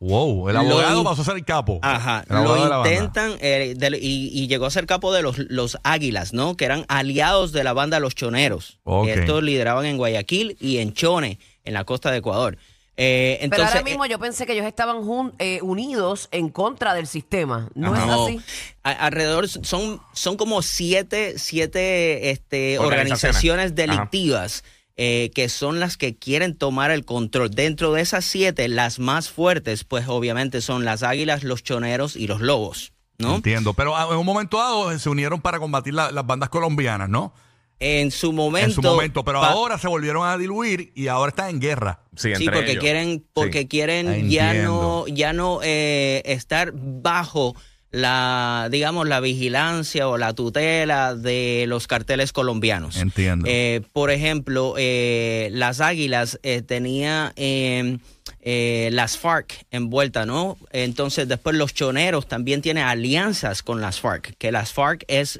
Wow, 0.02 0.50
el 0.50 0.58
abogado 0.58 0.98
in- 0.98 1.04
pasó 1.04 1.22
a 1.22 1.26
ser 1.26 1.36
el 1.36 1.46
capo. 1.46 1.80
Ajá, 1.84 2.26
El 2.28 2.44
lo 2.44 2.78
intentan 2.78 3.34
eh, 3.40 3.76
de- 3.78 4.00
y, 4.02 4.30
y 4.34 4.48
llegó 4.48 4.66
a 4.66 4.72
ser 4.72 4.88
capo 4.88 5.14
de 5.14 5.22
los, 5.22 5.38
los 5.38 5.78
Águilas, 5.84 6.34
¿no? 6.34 6.58
Que 6.58 6.66
eran 6.66 6.86
aliados 6.88 7.52
de 7.52 7.64
la 7.64 7.74
banda 7.74 8.00
Los 8.00 8.16
Choneros. 8.16 8.80
Ok. 8.84 9.08
Estos 9.10 9.44
lideraban 9.44 9.86
en 9.86 9.98
Guayaquil 9.98 10.58
y 10.60 10.80
en 10.80 10.94
Chone, 10.94 11.38
en 11.64 11.74
la 11.76 11.84
costa 11.84 12.10
de 12.10 12.18
Ecuador. 12.18 12.58
Eh, 12.98 13.48
Pero 13.50 13.64
ahora 13.66 13.84
mismo 13.84 14.06
yo 14.08 14.20
pensé 14.20 14.46
que 14.46 14.54
ellos 14.54 14.66
estaban 14.66 14.98
jun- 15.04 15.34
eh, 15.40 15.60
unidos 15.62 16.28
en 16.32 16.50
contra 16.50 16.94
del 16.94 17.06
sistema. 17.08 17.70
¿No 17.76 17.96
es 17.96 18.02
así? 18.02 18.42
a- 18.84 18.92
alrededor 19.06 19.48
son, 19.48 20.02
son 20.14 20.36
como 20.36 20.62
siete, 20.64 21.36
siete 21.38 22.32
este, 22.32 22.80
Organizaciones. 22.80 23.38
organizaciones 23.38 23.76
delictivas 23.76 24.64
eh, 25.04 25.32
que 25.34 25.50
son 25.50 25.80
las 25.80 25.98
que 25.98 26.16
quieren 26.16 26.56
tomar 26.56 26.92
el 26.92 27.06
control. 27.06 27.50
Dentro 27.50 27.92
de 27.94 28.02
esas 28.02 28.24
siete, 28.24 28.68
las 28.68 29.00
más 29.00 29.30
fuertes, 29.32 29.84
pues 29.84 30.08
obviamente 30.08 30.62
son 30.62 30.86
las 30.86 31.02
águilas, 31.02 31.44
los 31.44 31.64
choneros 31.64 32.16
y 32.16 32.28
los 32.28 32.40
lobos, 32.42 32.94
¿no? 33.18 33.38
Entiendo. 33.38 33.74
Pero 33.74 33.96
ah, 33.98 34.08
en 34.12 34.18
un 34.18 34.26
momento 34.28 34.58
dado 34.58 34.98
se 35.00 35.10
unieron 35.10 35.42
para 35.42 35.58
combatir 35.58 35.96
la- 35.96 36.12
las 36.12 36.26
bandas 36.28 36.50
colombianas, 36.50 37.10
¿no? 37.10 37.34
En 37.80 38.12
su 38.12 38.32
momento. 38.32 38.68
en 38.70 38.74
su 38.76 38.82
momento. 38.84 39.24
Pero 39.24 39.44
ahora 39.44 39.80
se 39.80 39.88
volvieron 39.88 40.28
a 40.28 40.38
diluir 40.38 40.92
y 40.96 41.08
ahora 41.08 41.30
están 41.30 41.50
en 41.50 41.60
guerra. 41.60 42.02
Sí, 42.16 42.36
Sí, 42.36 42.46
porque 42.46 42.74
ellos. 42.74 42.84
quieren, 42.84 43.26
porque 43.34 43.62
Sí. 43.62 43.68
quieren 43.68 44.08
Ah, 44.08 44.18
ya 44.28 44.54
no, 44.54 45.08
ya 45.08 45.34
no 45.34 45.62
eh, 45.64 46.22
estar 46.26 46.74
bajo 46.76 47.56
la, 47.92 48.70
digamos, 48.72 49.08
la 49.08 49.20
vigilancia 49.20 50.08
o 50.08 50.18
la 50.18 50.34
tutela 50.34 51.14
de 51.16 51.66
los 51.68 51.88
carteles 51.88 52.32
colombianos. 52.32 52.96
Entiendo. 52.98 53.46
Eh, 53.50 53.82
por 53.94 54.12
ejemplo, 54.12 54.76
eh, 54.78 55.50
las 55.52 55.82
Águilas 55.82 56.40
eh, 56.44 56.62
tenía 56.62 57.34
eh, 57.36 57.98
eh, 58.42 58.90
las 58.94 59.18
FARC 59.18 59.66
envuelta, 59.72 60.26
¿no? 60.26 60.58
Entonces 60.72 61.28
después 61.28 61.56
los 61.56 61.74
choneros 61.74 62.28
también 62.28 62.62
tienen 62.62 62.86
alianzas 62.86 63.62
con 63.62 63.82
las 63.82 64.00
FARC, 64.00 64.36
que 64.38 64.52
las 64.52 64.72
FARC 64.74 65.04
es 65.08 65.40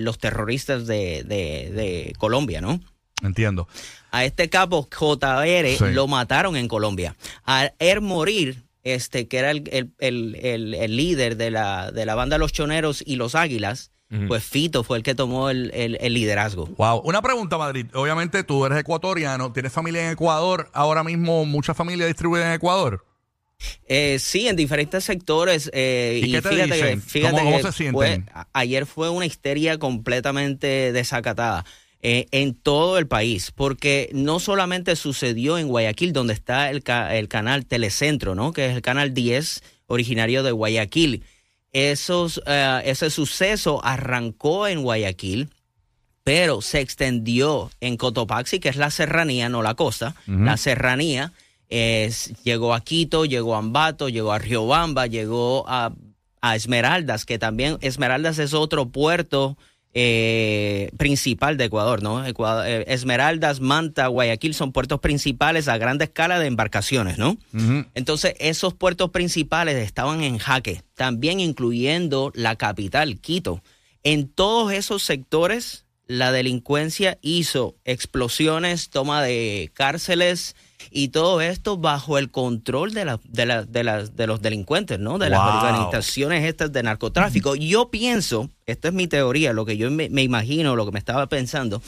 los 0.00 0.18
terroristas 0.18 0.86
de, 0.86 1.22
de- 1.24 1.70
de 1.70 2.12
Colombia, 2.18 2.60
¿no? 2.60 2.80
Entiendo. 3.22 3.66
A 4.10 4.24
este 4.24 4.48
capo 4.50 4.88
JR 4.94 5.76
Sí. 5.78 5.84
lo 5.92 6.06
mataron 6.06 6.56
en 6.56 6.68
Colombia. 6.68 7.16
A 7.46 7.70
él 7.78 8.00
morir, 8.02 8.62
este, 8.94 9.26
que 9.28 9.38
era 9.38 9.50
el, 9.50 9.64
el- 9.70 10.36
el- 10.40 10.74
el- 10.74 10.96
líder 10.96 11.36
de 11.36 11.50
la, 11.50 11.90
de 11.90 12.06
la 12.06 12.14
banda 12.14 12.38
Los 12.38 12.52
Choneros 12.52 13.02
y 13.04 13.16
Los 13.16 13.34
Águilas, 13.34 13.90
pues 14.28 14.44
Fito 14.44 14.84
fue 14.84 14.96
el 14.98 15.02
que 15.02 15.14
tomó 15.16 15.50
el, 15.50 15.72
liderazgo. 16.14 16.66
Wow. 16.78 17.00
Una 17.04 17.20
pregunta, 17.22 17.58
Madrid. 17.58 17.86
Obviamente 17.94 18.44
tú 18.44 18.64
eres 18.64 18.78
ecuatoriano, 18.78 19.52
tienes 19.52 19.72
familia 19.72 20.06
en 20.06 20.12
Ecuador, 20.12 20.70
ahora 20.72 21.02
mismo 21.02 21.44
mucha 21.44 21.74
familia 21.74 22.06
distribuida 22.06 22.46
en 22.46 22.52
Ecuador. 22.52 23.04
Eh, 23.88 24.18
sí, 24.20 24.46
en 24.48 24.54
diferentes 24.54 25.02
sectores. 25.02 25.70
eh, 25.72 26.20
¿Y 26.22 26.26
y 26.28 26.32
qué 26.32 26.42
te 26.42 26.48
fíjate 26.50 26.74
dicen? 26.74 27.02
fíjate 27.02 27.34
¿Cómo- 27.36 27.44
cómo 27.46 27.56
que 27.56 27.62
se 27.64 27.72
sienten? 27.72 27.94
fue- 28.24 28.32
a- 28.32 28.46
ayer 28.52 28.86
fue 28.86 29.08
una 29.10 29.26
histeria 29.26 29.78
completamente 29.78 30.92
desacatada. 30.92 31.64
Eh, 32.02 32.26
en 32.30 32.54
todo 32.54 32.98
el 32.98 33.06
país, 33.06 33.50
porque 33.54 34.10
no 34.12 34.38
solamente 34.38 34.94
sucedió 34.96 35.58
en 35.58 35.68
Guayaquil, 35.68 36.12
donde 36.12 36.34
está 36.34 36.70
el, 36.70 36.82
ca- 36.82 37.16
el 37.16 37.28
canal 37.28 37.66
Telecentro, 37.66 38.34
¿no? 38.34 38.52
que 38.52 38.66
es 38.66 38.74
el 38.76 38.82
canal 38.82 39.12
10, 39.14 39.62
originario 39.86 40.42
de 40.42 40.52
Guayaquil. 40.52 41.22
Esos, 41.72 42.40
eh, 42.46 42.82
ese 42.84 43.10
suceso 43.10 43.84
arrancó 43.84 44.66
en 44.66 44.82
Guayaquil, 44.82 45.50
pero 46.24 46.60
se 46.62 46.80
extendió 46.80 47.70
en 47.80 47.96
Cotopaxi, 47.96 48.58
que 48.60 48.68
es 48.68 48.76
la 48.76 48.90
serranía, 48.90 49.48
no 49.48 49.62
la 49.62 49.74
costa, 49.74 50.14
la 50.26 50.56
serranía. 50.56 51.32
es- 51.68 52.32
llegó 52.44 52.72
a 52.74 52.80
Quito, 52.80 53.24
llegó 53.24 53.56
a 53.56 53.58
Ambato, 53.58 54.08
llegó 54.08 54.32
a 54.32 54.38
Riobamba, 54.38 55.06
llegó 55.08 55.64
a, 55.68 55.92
a 56.40 56.54
Esmeraldas, 56.56 57.24
que 57.24 57.38
también 57.40 57.76
Esmeraldas 57.80 58.38
es 58.38 58.54
otro 58.54 58.88
puerto 58.90 59.58
eh, 59.98 60.90
principal 60.98 61.56
de 61.56 61.64
Ecuador, 61.64 62.02
¿no? 62.02 62.26
Ecuador- 62.26 62.66
eh, 62.66 62.84
Esmeraldas, 62.88 63.60
Manta, 63.60 64.08
Guayaquil 64.08 64.52
son 64.52 64.70
puertos 64.70 65.00
principales 65.00 65.68
a 65.68 65.78
gran 65.78 66.00
escala 66.02 66.38
de 66.38 66.46
embarcaciones, 66.46 67.16
¿no? 67.16 67.38
Entonces, 67.94 68.34
esos 68.38 68.74
puertos 68.74 69.10
principales 69.10 69.74
estaban 69.76 70.20
en 70.22 70.36
jaque, 70.36 70.82
también 70.94 71.40
incluyendo 71.40 72.30
la 72.34 72.56
capital, 72.56 73.18
Quito. 73.20 73.62
En 74.02 74.28
todos 74.28 74.70
esos 74.70 75.02
sectores, 75.02 75.85
la 76.06 76.30
delincuencia 76.32 77.18
hizo 77.22 77.74
explosiones, 77.84 78.90
toma 78.90 79.22
de 79.22 79.70
cárceles 79.74 80.54
y 80.90 81.08
todo 81.08 81.40
esto 81.40 81.76
bajo 81.78 82.16
el 82.18 82.30
control 82.30 82.94
de, 82.94 83.04
la- 83.04 83.20
de, 83.24 83.46
la- 83.46 83.64
de, 83.64 84.08
de 84.14 84.26
los 84.26 84.40
delincuentes, 84.40 84.98
¿no? 84.98 85.18
De 85.18 85.28
las 85.30 85.40
organizaciones 85.56 86.44
estas 86.44 86.72
de 86.72 86.82
narcotráfico. 86.82 87.56
Yo 87.56 87.90
pienso, 87.90 88.50
esta 88.66 88.88
es 88.88 88.94
mi 88.94 89.08
teoría, 89.08 89.52
lo 89.52 89.64
que 89.64 89.76
yo 89.76 89.90
me, 89.90 90.08
me 90.08 90.22
imagino, 90.22 90.76
lo 90.76 90.86
que 90.86 90.92
me 90.92 90.98
estaba 90.98 91.28
pensando, 91.28 91.82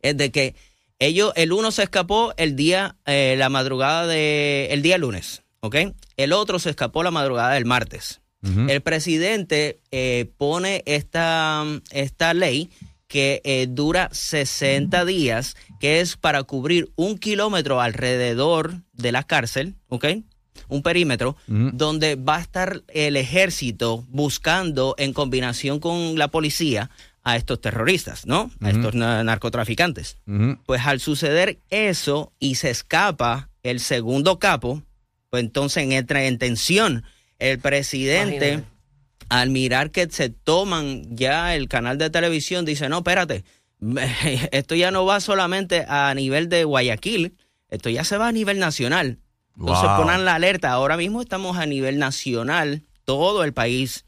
es 0.00 0.16
de 0.16 0.30
que 0.30 0.54
ellos, 1.00 1.32
el 1.34 1.52
uno 1.52 1.72
se 1.72 1.82
escapó 1.82 2.32
el 2.36 2.54
día, 2.54 2.96
eh, 3.04 3.34
la 3.36 3.48
madrugada 3.48 4.06
de, 4.06 4.68
el 4.70 4.80
día 4.82 4.96
lunes, 4.96 5.42
¿ok? 5.60 5.76
El 6.16 6.32
otro 6.32 6.58
se 6.60 6.70
escapó 6.70 7.02
la 7.02 7.10
madrugada 7.10 7.54
del 7.54 7.64
martes. 7.64 8.20
El 8.68 8.82
presidente 8.82 9.80
eh, 9.90 10.30
pone 10.36 10.82
esta, 10.86 11.64
esta 11.90 12.34
ley 12.34 12.68
que 13.08 13.40
eh, 13.44 13.66
dura 13.68 14.08
60 14.12 15.04
días, 15.04 15.56
que 15.80 16.00
es 16.00 16.16
para 16.16 16.42
cubrir 16.42 16.90
un 16.96 17.18
kilómetro 17.18 17.80
alrededor 17.80 18.74
de 18.92 19.12
la 19.12 19.22
cárcel, 19.22 19.74
¿ok? 19.88 20.06
Un 20.68 20.82
perímetro 20.82 21.36
donde 21.46 22.14
va 22.16 22.36
a 22.36 22.40
estar 22.40 22.82
el 22.88 23.16
ejército 23.16 24.04
buscando 24.08 24.94
en 24.98 25.12
combinación 25.12 25.80
con 25.80 26.18
la 26.18 26.28
policía 26.28 26.90
a 27.22 27.36
estos 27.36 27.60
terroristas, 27.60 28.26
¿no? 28.26 28.50
A 28.60 28.70
estos 28.70 28.94
na- 28.94 29.24
narcotraficantes. 29.24 30.18
Pues 30.66 30.82
al 30.86 31.00
suceder 31.00 31.58
eso 31.70 32.32
y 32.38 32.54
se 32.56 32.70
escapa 32.70 33.48
el 33.62 33.80
segundo 33.80 34.38
capo, 34.38 34.82
pues 35.30 35.42
entonces 35.42 35.90
entra 35.90 36.24
en 36.24 36.38
tensión 36.38 37.04
el 37.38 37.58
presidente. 37.58 38.36
Imagínate. 38.52 38.73
Al 39.28 39.50
mirar 39.50 39.90
que 39.90 40.08
se 40.10 40.30
toman 40.30 41.16
ya 41.16 41.54
el 41.54 41.68
canal 41.68 41.98
de 41.98 42.10
televisión, 42.10 42.64
dice, 42.64 42.88
no, 42.88 42.98
espérate, 42.98 43.44
esto 44.52 44.74
ya 44.74 44.90
no 44.90 45.04
va 45.04 45.20
solamente 45.20 45.84
a 45.88 46.12
nivel 46.14 46.48
de 46.48 46.64
Guayaquil, 46.64 47.36
esto 47.68 47.90
ya 47.90 48.04
se 48.04 48.16
va 48.16 48.28
a 48.28 48.32
nivel 48.32 48.58
nacional. 48.58 49.18
Entonces 49.58 49.88
Wow. 49.88 49.96
ponen 49.96 50.24
la 50.24 50.34
alerta, 50.34 50.72
ahora 50.72 50.96
mismo 50.96 51.20
estamos 51.20 51.56
a 51.56 51.66
nivel 51.66 51.98
nacional, 51.98 52.82
todo 53.04 53.44
el 53.44 53.52
país, 53.52 54.04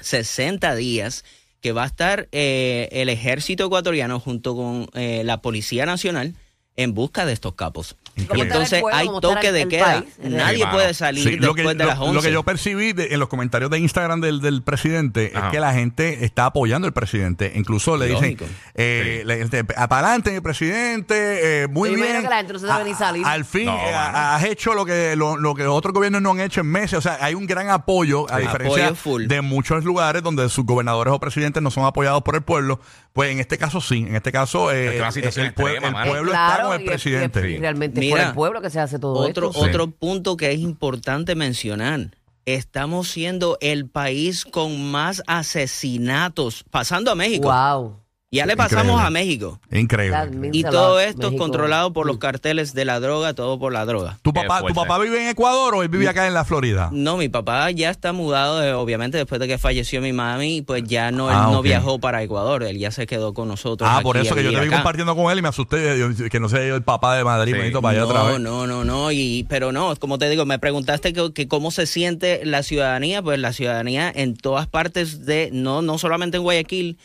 60 0.00 0.74
días, 0.76 1.24
que 1.60 1.72
va 1.72 1.82
a 1.82 1.86
estar 1.86 2.28
eh, 2.32 2.88
el 2.92 3.08
ejército 3.08 3.66
ecuatoriano 3.66 4.20
junto 4.20 4.54
con 4.54 4.88
eh, 4.94 5.22
la 5.24 5.42
Policía 5.42 5.86
Nacional 5.86 6.34
en 6.76 6.94
busca 6.94 7.26
de 7.26 7.32
estos 7.32 7.54
capos. 7.54 7.96
¿Cómo 8.26 8.38
Y 8.38 8.40
el 8.42 8.46
entonces 8.48 8.80
pueblo? 8.80 8.98
hay 8.98 9.06
¿Cómo 9.06 9.18
está 9.18 9.34
toque 9.34 9.46
el- 9.48 9.54
de 9.54 9.62
el 9.62 9.68
queda. 9.68 9.84
país? 10.00 10.04
Nadie 10.18 10.58
Sí, 10.58 10.64
puede 10.70 10.94
salir 10.94 11.24
Sí, 11.24 11.36
lo, 11.36 11.54
que, 11.54 11.62
después 11.62 11.78
de 11.78 11.84
las 11.86 11.98
11. 11.98 12.14
lo 12.14 12.22
que 12.22 12.32
yo 12.32 12.42
percibí 12.42 12.92
de- 12.92 13.08
en 13.14 13.20
los 13.20 13.28
comentarios 13.28 13.70
de 13.70 13.78
Instagram 13.78 14.20
del, 14.20 14.40
del 14.40 14.62
presidente 14.62 15.32
Ajá. 15.34 15.46
es 15.46 15.52
que 15.52 15.60
la 15.60 15.72
gente 15.74 16.24
está 16.24 16.46
apoyando 16.46 16.86
al 16.86 16.92
presidente. 16.92 17.52
Incluso 17.54 17.96
le 17.96 18.06
dicen, 18.06 18.36
eh, 18.74 19.22
le- 19.24 19.42
este, 19.42 19.64
para 19.64 19.84
adelante, 19.98 20.32
mi 20.32 20.40
presidente, 20.40 21.62
eh, 21.62 21.68
muy 21.68 21.90
Yo 21.90 21.96
bien. 21.96 22.22
que 22.22 22.28
la 22.28 22.36
gente 22.38 22.52
no 22.54 22.58
se 22.58 22.66
debe 22.66 22.80
A- 22.80 22.84
ni 22.84 22.94
salir. 22.94 23.24
Al 23.26 23.44
fin, 23.44 23.66
No, 23.66 23.76
eh, 23.76 23.94
has 23.94 24.44
hecho 24.44 24.74
lo 24.74 24.84
que, 24.84 25.14
lo, 25.16 25.36
lo 25.36 25.54
que 25.54 25.66
otros 25.66 25.92
gobiernos 25.94 26.22
no 26.22 26.30
han 26.32 26.40
hecho 26.40 26.60
en 26.60 26.66
meses. 26.68 26.98
O 26.98 27.00
sea, 27.02 27.18
hay 27.20 27.34
un 27.34 27.46
gran 27.46 27.68
apoyo, 27.70 28.30
a 28.30 28.36
Sí. 28.36 28.42
diferencia 28.42 28.84
Apoyo 28.86 28.94
full. 28.96 29.26
de 29.26 29.40
muchos 29.40 29.84
lugares 29.84 30.22
donde 30.22 30.48
sus 30.48 30.64
gobernadores 30.64 31.12
o 31.12 31.20
presidentes 31.20 31.62
no 31.62 31.70
son 31.70 31.84
apoyados 31.84 32.22
por 32.22 32.34
el 32.34 32.42
pueblo. 32.42 32.80
Pues 33.12 33.30
en 33.32 33.40
este 33.40 33.58
caso 33.58 33.80
sí. 33.80 33.98
En 34.08 34.14
este 34.14 34.30
caso, 34.30 34.70
eh, 34.70 34.86
Es 34.86 34.92
que 34.92 34.98
una 35.00 35.12
situación 35.12 35.46
el, 35.46 35.50
extrema, 35.52 36.02
el 36.04 36.08
pueblo 36.10 36.32
está 36.32 36.60
con 36.62 36.72
el 36.74 36.80
y 36.80 36.84
es- 36.84 36.88
y 36.88 37.14
es- 37.14 37.20
presidente. 37.30 37.50
y 37.50 37.58
realmente 37.58 38.00
por 38.10 38.20
el 38.20 38.34
pueblo 38.34 38.60
que 38.60 38.70
se 38.70 38.80
hace 38.80 38.98
todo 38.98 39.14
Otro, 39.14 39.50
esto. 39.50 39.60
otro 39.60 39.90
punto 39.90 40.36
que 40.36 40.52
es 40.52 40.60
importante 40.60 41.34
mencionar. 41.34 42.10
Estamos 42.46 43.08
siendo 43.08 43.58
el 43.60 43.88
país 43.88 44.44
con 44.44 44.90
más 44.90 45.22
asesinatos, 45.26 46.64
pasando 46.70 47.10
a 47.10 47.14
México. 47.14 47.52
Wow. 47.52 47.96
Ya 48.30 48.44
le 48.44 48.58
pasamos 48.58 49.00
Increíble. 49.00 49.06
a 49.06 49.10
México. 49.10 49.60
Increíble. 49.72 50.50
Y 50.52 50.62
todo 50.62 51.00
esto 51.00 51.28
es 51.28 51.34
controlado 51.38 51.94
por 51.94 52.06
los 52.06 52.18
carteles 52.18 52.74
de 52.74 52.84
la 52.84 53.00
droga, 53.00 53.32
todo 53.32 53.58
por 53.58 53.72
la 53.72 53.86
droga. 53.86 54.18
¿Tu 54.20 54.34
papá, 54.34 54.60
¿Tu 54.66 54.74
papá 54.74 54.98
vive 54.98 55.22
en 55.22 55.28
Ecuador 55.30 55.74
o 55.74 55.82
él 55.82 55.88
vive 55.88 56.06
acá 56.08 56.26
en 56.26 56.34
la 56.34 56.44
Florida? 56.44 56.90
No, 56.92 57.16
mi 57.16 57.30
papá 57.30 57.70
ya 57.70 57.88
está 57.88 58.12
mudado, 58.12 58.62
eh, 58.62 58.74
obviamente, 58.74 59.16
después 59.16 59.40
de 59.40 59.48
que 59.48 59.56
falleció 59.56 60.02
mi 60.02 60.12
mami, 60.12 60.60
pues 60.60 60.84
ya 60.84 61.10
no, 61.10 61.30
él 61.30 61.36
Ah, 61.38 61.48
no 61.50 61.62
viajó 61.62 62.00
para 62.00 62.22
Ecuador, 62.22 62.64
él 62.64 62.76
ya 62.78 62.90
se 62.90 63.06
quedó 63.06 63.32
con 63.32 63.48
nosotros. 63.48 63.88
Ah, 63.90 64.00
por 64.02 64.18
eso 64.18 64.34
que 64.34 64.42
yo 64.44 64.52
te 64.52 64.60
vi 64.60 64.68
compartiendo 64.68 65.16
con 65.16 65.32
él 65.32 65.38
y 65.38 65.42
me 65.42 65.48
asusté 65.48 65.98
yo- 65.98 66.28
que 66.28 66.38
no 66.38 66.50
sea 66.50 66.66
yo 66.68 66.76
el 66.76 66.82
papá 66.82 67.16
de 67.16 67.24
Madrid, 67.24 67.54
Sí. 67.54 67.58
bonito, 67.60 67.80
para 67.80 67.92
allá 67.92 68.00
no, 68.02 68.08
otra 68.10 68.22
vez. 68.24 68.40
No, 68.40 68.66
no, 68.66 68.84
no, 68.84 69.10
y, 69.10 69.46
pero 69.48 69.72
no, 69.72 69.96
como 69.96 70.18
te 70.18 70.28
digo, 70.28 70.44
me 70.44 70.58
preguntaste 70.58 71.14
que, 71.14 71.32
que 71.32 71.48
cómo 71.48 71.70
se 71.70 71.86
siente 71.86 72.42
la 72.44 72.62
ciudadanía, 72.62 73.22
pues 73.22 73.38
la 73.38 73.54
ciudadanía 73.54 74.12
en 74.14 74.36
todas 74.36 74.66
partes 74.66 75.24
de, 75.24 75.48
no, 75.50 75.80
no 75.80 75.96
solamente 75.96 76.36
en 76.36 76.42
Guayaquil, 76.42 76.98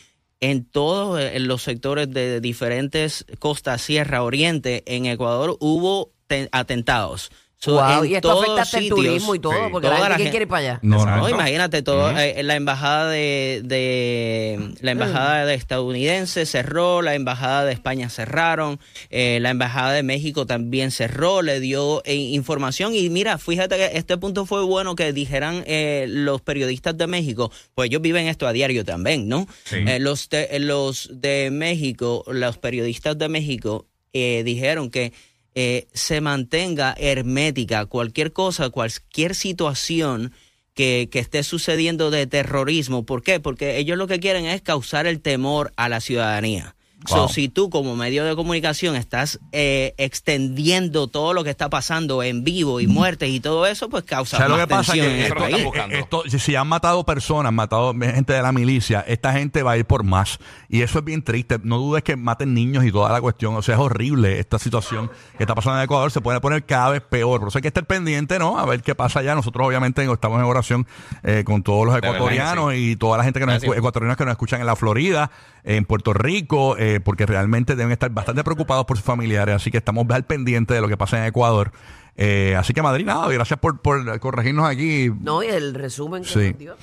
en 0.50 0.64
todos 0.64 1.20
eh, 1.20 1.38
los 1.40 1.62
sectores 1.62 2.10
de 2.10 2.40
diferentes 2.40 3.24
costas, 3.38 3.80
sierra, 3.80 4.22
oriente, 4.22 4.82
en 4.86 5.06
Ecuador 5.06 5.56
hubo 5.60 6.12
te- 6.26 6.48
atentados. 6.52 7.30
So, 7.56 7.72
Wow, 7.76 8.04
en 8.04 8.10
y 8.10 8.14
esto 8.16 8.30
afecta 8.32 8.60
hasta 8.62 8.76
el 8.76 8.82
sitios- 8.84 8.96
turismo 9.06 9.34
y 9.34 9.38
todo, 9.38 9.52
Sí. 9.54 9.58
porque 9.72 9.86
Toda 9.86 9.98
la 9.98 10.04
gente 10.04 10.10
la 10.10 10.16
¿quién 10.16 10.26
gente- 10.26 10.30
quiere 10.32 10.42
ir 10.44 10.48
para 10.48 10.58
allá. 10.60 10.78
No, 10.82 11.06
No, 11.06 11.16
no. 11.16 11.28
imagínate 11.30 11.80
todo. 11.82 12.10
eh, 12.18 12.42
la 12.42 12.56
embajada 12.56 13.08
de, 13.08 13.62
de- 13.64 14.74
la 14.80 14.90
embajada 14.90 15.46
de 15.46 15.54
estadounidense 15.54 16.44
cerró, 16.46 17.00
la 17.00 17.14
embajada 17.14 17.64
de 17.64 17.72
España 17.72 18.10
cerraron, 18.10 18.78
eh, 19.08 19.38
la 19.40 19.48
embajada 19.50 19.92
de 19.94 20.02
México 20.02 20.44
también 20.46 20.90
cerró, 20.90 21.40
le 21.40 21.58
dio 21.60 22.02
eh, 22.04 22.14
información 22.14 22.94
y 22.94 23.08
mira, 23.08 23.38
fíjate 23.38 23.76
que 23.76 23.90
este 23.96 24.18
punto 24.18 24.44
fue 24.44 24.62
bueno 24.64 24.94
que 24.94 25.12
dijeran 25.14 25.64
eh, 25.66 26.04
los 26.08 26.42
periodistas 26.42 26.98
de 26.98 27.06
México, 27.06 27.50
pues 27.74 27.88
ellos 27.88 28.02
viven 28.02 28.26
esto 28.26 28.46
a 28.46 28.52
diario 28.52 28.84
también, 28.84 29.26
¿no? 29.28 29.46
Sí. 29.64 29.76
Eh, 29.86 29.98
los 30.00 30.28
de, 30.28 30.58
los 30.58 31.08
de 31.12 31.48
México, 31.50 32.24
los 32.26 32.58
periodistas 32.58 33.16
de 33.16 33.28
México 33.30 33.86
eh, 34.12 34.42
dijeron 34.44 34.90
que 34.90 35.12
eh, 35.54 35.86
se 35.92 36.20
mantenga 36.20 36.94
hermética 36.98 37.86
cualquier 37.86 38.32
cosa, 38.32 38.70
cualquier 38.70 39.34
situación 39.34 40.32
que, 40.74 41.08
que 41.10 41.20
esté 41.20 41.42
sucediendo 41.42 42.10
de 42.10 42.26
terrorismo. 42.26 43.06
¿Por 43.06 43.22
qué? 43.22 43.40
Porque 43.40 43.78
ellos 43.78 43.96
lo 43.96 44.06
que 44.06 44.20
quieren 44.20 44.46
es 44.46 44.62
causar 44.62 45.06
el 45.06 45.20
temor 45.20 45.72
a 45.76 45.88
la 45.88 46.00
ciudadanía. 46.00 46.74
So, 47.06 47.16
Wow. 47.16 47.28
si 47.28 47.48
tú 47.48 47.70
como 47.70 47.96
medio 47.96 48.24
de 48.24 48.34
comunicación 48.34 48.96
estás 48.96 49.38
eh, 49.52 49.94
extendiendo 49.98 51.06
todo 51.08 51.32
lo 51.34 51.44
que 51.44 51.50
está 51.50 51.68
pasando 51.68 52.22
en 52.22 52.44
vivo 52.44 52.80
y 52.80 52.86
muertes 52.86 53.28
y 53.30 53.40
todo 53.40 53.66
eso, 53.66 53.88
pues 53.88 54.04
causa 54.04 54.36
¿Sabes 54.38 54.50
lo 54.50 54.56
más 54.56 54.66
que 54.66 54.70
pasa? 54.70 54.92
tensión 54.92 55.12
Que 55.14 55.28
lo 55.28 55.46
esto, 55.56 55.74
eh, 55.76 55.98
esto- 55.98 56.22
si, 56.38 56.56
han 56.56 56.66
matado 56.66 57.04
personas, 57.04 57.48
han 57.50 57.54
matado 57.54 57.92
gente 57.92 58.32
de 58.32 58.42
la 58.42 58.52
milicia, 58.52 59.04
esta 59.06 59.32
gente 59.32 59.62
va 59.62 59.72
a 59.72 59.76
ir 59.78 59.84
por 59.84 60.02
más. 60.02 60.38
Y 60.68 60.82
eso 60.82 60.98
es 60.98 61.04
bien 61.04 61.22
triste. 61.22 61.58
No 61.62 61.78
dudes 61.78 62.02
que 62.02 62.16
maten 62.16 62.54
niños 62.54 62.84
y 62.84 62.90
toda 62.92 63.12
la 63.12 63.20
cuestión. 63.20 63.54
O 63.54 63.62
sea, 63.62 63.74
es 63.74 63.80
horrible 63.80 64.38
esta 64.40 64.58
situación 64.58 65.10
que 65.36 65.44
está 65.44 65.54
pasando 65.54 65.78
en 65.78 65.84
Ecuador. 65.84 66.10
Se 66.10 66.20
puede 66.20 66.40
poner 66.40 66.64
cada 66.64 66.90
vez 66.90 67.02
peor. 67.02 67.40
Por 67.40 67.48
eso 67.48 67.58
hay 67.58 67.62
que 67.62 67.68
estar 67.68 67.84
pendiente, 67.86 68.38
¿no? 68.38 68.58
A 68.58 68.66
ver 68.66 68.82
qué 68.82 68.94
pasa 68.94 69.20
allá. 69.20 69.34
Nosotros, 69.34 69.66
obviamente, 69.66 70.04
estamos 70.10 70.38
en 70.38 70.44
oración 70.44 70.86
eh, 71.22 71.42
con 71.44 71.62
todos 71.62 71.84
los 71.86 71.94
verdad 71.94 72.10
que 72.10 72.16
ecuatorianos 72.16 72.72
sí. 72.72 72.90
y 72.92 72.96
toda 72.96 73.18
la 73.18 73.24
gente 73.24 73.40
que 73.40 73.46
nos 73.46 73.62
ecuatorianos 73.62 74.16
que 74.16 74.24
nos 74.24 74.32
escuchan 74.32 74.60
en 74.60 74.66
la 74.66 74.76
Florida, 74.76 75.30
en 75.64 75.84
Puerto 75.84 76.12
Rico, 76.12 76.76
eh, 76.76 76.93
porque 77.00 77.26
realmente 77.26 77.76
deben 77.76 77.92
estar 77.92 78.10
bastante 78.10 78.44
preocupados 78.44 78.84
por 78.86 78.96
sus 78.96 79.04
familiares. 79.06 79.54
Así 79.56 79.70
que 79.70 79.78
estamos 79.78 80.06
al 80.10 80.24
pendiente 80.24 80.74
de 80.74 80.80
lo 80.80 80.88
que 80.88 80.96
pasa 80.96 81.18
en 81.18 81.24
Ecuador. 81.24 81.72
Eh, 82.16 82.54
así 82.56 82.72
que 82.72 82.80
Madrid, 82.82 83.04
nada, 83.04 83.28
gracias 83.28 83.58
por, 83.58 83.80
por 83.80 84.18
corregirnos 84.20 84.66
aquí. 84.68 85.10
No, 85.20 85.42
y 85.42 85.46
el 85.48 85.74
resumen 85.74 86.22
que 86.22 86.28
Sí. 86.28 86.50
nos 86.50 86.58
dio. 86.58 86.76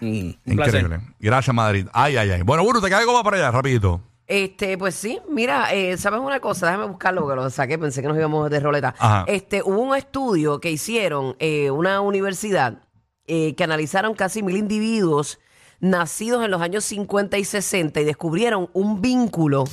Mm, 0.00 0.54
placer. 0.56 0.82
Increíble. 0.82 1.00
Gracias, 1.20 1.54
Madrid. 1.54 1.86
Ay, 1.92 2.16
ay, 2.16 2.30
ay. 2.30 2.42
Bueno, 2.42 2.62
Buru, 2.64 2.80
te 2.80 2.90
cae 2.90 3.06
como 3.06 3.22
para 3.22 3.38
allá, 3.38 3.50
rapidito. 3.50 4.00
Este, 4.26 4.78
pues 4.78 4.94
sí, 4.94 5.18
mira, 5.30 5.72
eh, 5.74 5.96
¿sabes 5.98 6.20
una 6.20 6.40
cosa? 6.40 6.66
Déjame 6.66 6.86
buscarlo 6.86 7.22
porque 7.22 7.36
lo 7.36 7.50
saqué, 7.50 7.78
pensé 7.78 8.00
que 8.00 8.08
nos 8.08 8.16
íbamos 8.16 8.50
de 8.50 8.58
roleta. 8.58 8.94
Ajá. 8.98 9.24
Este, 9.28 9.62
hubo 9.62 9.78
un 9.80 9.94
estudio 9.96 10.60
que 10.60 10.70
hicieron 10.70 11.36
eh, 11.38 11.70
una 11.70 12.00
universidad 12.00 12.78
eh, 13.26 13.54
que 13.54 13.64
analizaron 13.64 14.14
casi 14.14 14.42
mil 14.42 14.56
individuos 14.56 15.40
nacidos 15.84 16.42
en 16.42 16.50
los 16.50 16.62
años 16.62 16.84
50 16.84 17.36
y 17.36 17.44
60 17.44 18.00
y 18.00 18.04
descubrieron 18.04 18.70
un 18.72 19.02
vínculo 19.02 19.64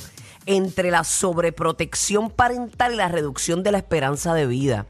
entre 0.44 0.90
la 0.90 1.04
sobreprotección 1.04 2.28
parental 2.28 2.92
y 2.92 2.96
la 2.96 3.08
reducción 3.08 3.62
de 3.62 3.72
la 3.72 3.78
esperanza 3.78 4.34
de 4.34 4.46
vida. 4.46 4.86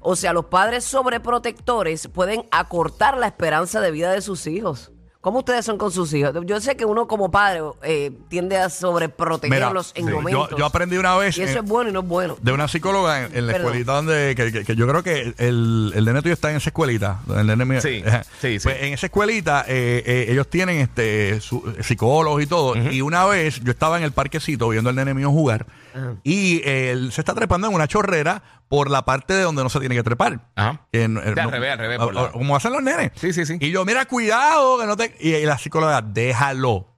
O 0.00 0.16
sea, 0.16 0.34
los 0.34 0.46
padres 0.46 0.84
sobreprotectores 0.84 2.08
pueden 2.08 2.44
acortar 2.50 3.16
la 3.16 3.26
esperanza 3.26 3.80
de 3.80 3.90
vida 3.90 4.12
de 4.12 4.20
sus 4.20 4.46
hijos. 4.46 4.92
¿Cómo 5.26 5.40
ustedes 5.40 5.64
son 5.64 5.76
con 5.76 5.90
sus 5.90 6.14
hijos? 6.14 6.32
Yo 6.44 6.60
sé 6.60 6.76
que 6.76 6.84
uno 6.84 7.08
como 7.08 7.32
padre 7.32 7.60
eh, 7.82 8.12
tiende 8.28 8.58
a 8.58 8.70
sobreprotegerlos 8.70 9.90
en 9.96 10.06
sí, 10.06 10.12
momentos. 10.12 10.50
yo, 10.50 10.56
yo 10.56 10.64
aprendí 10.64 10.98
una 10.98 11.16
vez 11.16 11.36
y 11.36 11.42
eso 11.42 11.58
es 11.58 11.64
bueno 11.64 11.90
y 11.90 11.92
no 11.92 11.98
es 11.98 12.06
bueno. 12.06 12.36
de 12.40 12.52
una 12.52 12.68
psicóloga 12.68 13.24
en, 13.26 13.36
en 13.36 13.46
la 13.48 13.52
Perdón. 13.54 13.66
escuelita 13.66 13.92
donde 13.94 14.34
que, 14.36 14.52
que- 14.52 14.64
que 14.64 14.76
yo 14.76 14.86
creo 14.86 15.02
que 15.02 15.34
el, 15.38 15.92
el 15.96 16.04
nene 16.04 16.22
tuyo 16.22 16.32
está 16.32 16.52
en 16.52 16.58
esa 16.58 16.70
escuelita. 16.70 17.22
El 17.36 17.44
nene 17.48 17.64
mío- 17.64 17.80
Sí, 17.80 18.04
Ajá. 18.06 18.22
sí, 18.40 18.60
sí. 18.60 18.68
Pues 18.68 18.80
en 18.82 18.92
esa 18.94 19.06
escuelita 19.06 19.64
eh, 19.66 20.04
eh, 20.06 20.26
ellos 20.28 20.46
tienen 20.48 20.76
este 20.78 21.40
su- 21.40 21.74
psicólogos 21.82 22.40
y 22.40 22.46
todo. 22.46 22.76
Y 22.76 23.00
una 23.00 23.24
vez 23.26 23.60
yo 23.64 23.72
estaba 23.72 23.98
en 23.98 24.04
el 24.04 24.12
parquecito 24.12 24.68
viendo 24.68 24.90
al 24.90 24.94
nene 24.96 25.12
mío 25.12 25.30
jugar 25.32 25.66
y 26.24 26.58
eh, 26.64 26.90
él 26.92 27.12
se 27.12 27.20
está 27.20 27.34
trepando 27.34 27.68
en 27.68 27.74
una 27.74 27.88
chorrera 27.88 28.42
por 28.68 28.90
la 28.90 29.04
parte 29.04 29.34
de 29.34 29.42
donde 29.42 29.62
no 29.62 29.68
se 29.68 29.80
tiene 29.80 29.94
que 29.94 30.02
trepar. 30.02 30.40
Ajá. 30.56 30.86
Que 30.92 31.08
no- 31.08 31.20
De 31.20 31.40
al 31.40 31.50
revés, 31.50 31.72
al 31.72 31.78
revés, 31.78 31.98
por 31.98 32.14
la- 32.14 32.32
Como 32.32 32.56
hacen 32.56 32.72
los 32.72 32.82
nenes. 32.82 33.12
Sí, 33.14 33.32
sí, 33.32 33.46
sí. 33.46 33.56
Y 33.60 33.70
yo, 33.70 33.84
mira, 33.84 34.04
cuidado, 34.06 34.78
que 34.78 34.86
no 34.86 34.96
te. 34.96 35.14
Y, 35.20 35.34
y 35.34 35.44
la 35.46 35.58
psicóloga, 35.58 36.02
déjalo. 36.02 36.92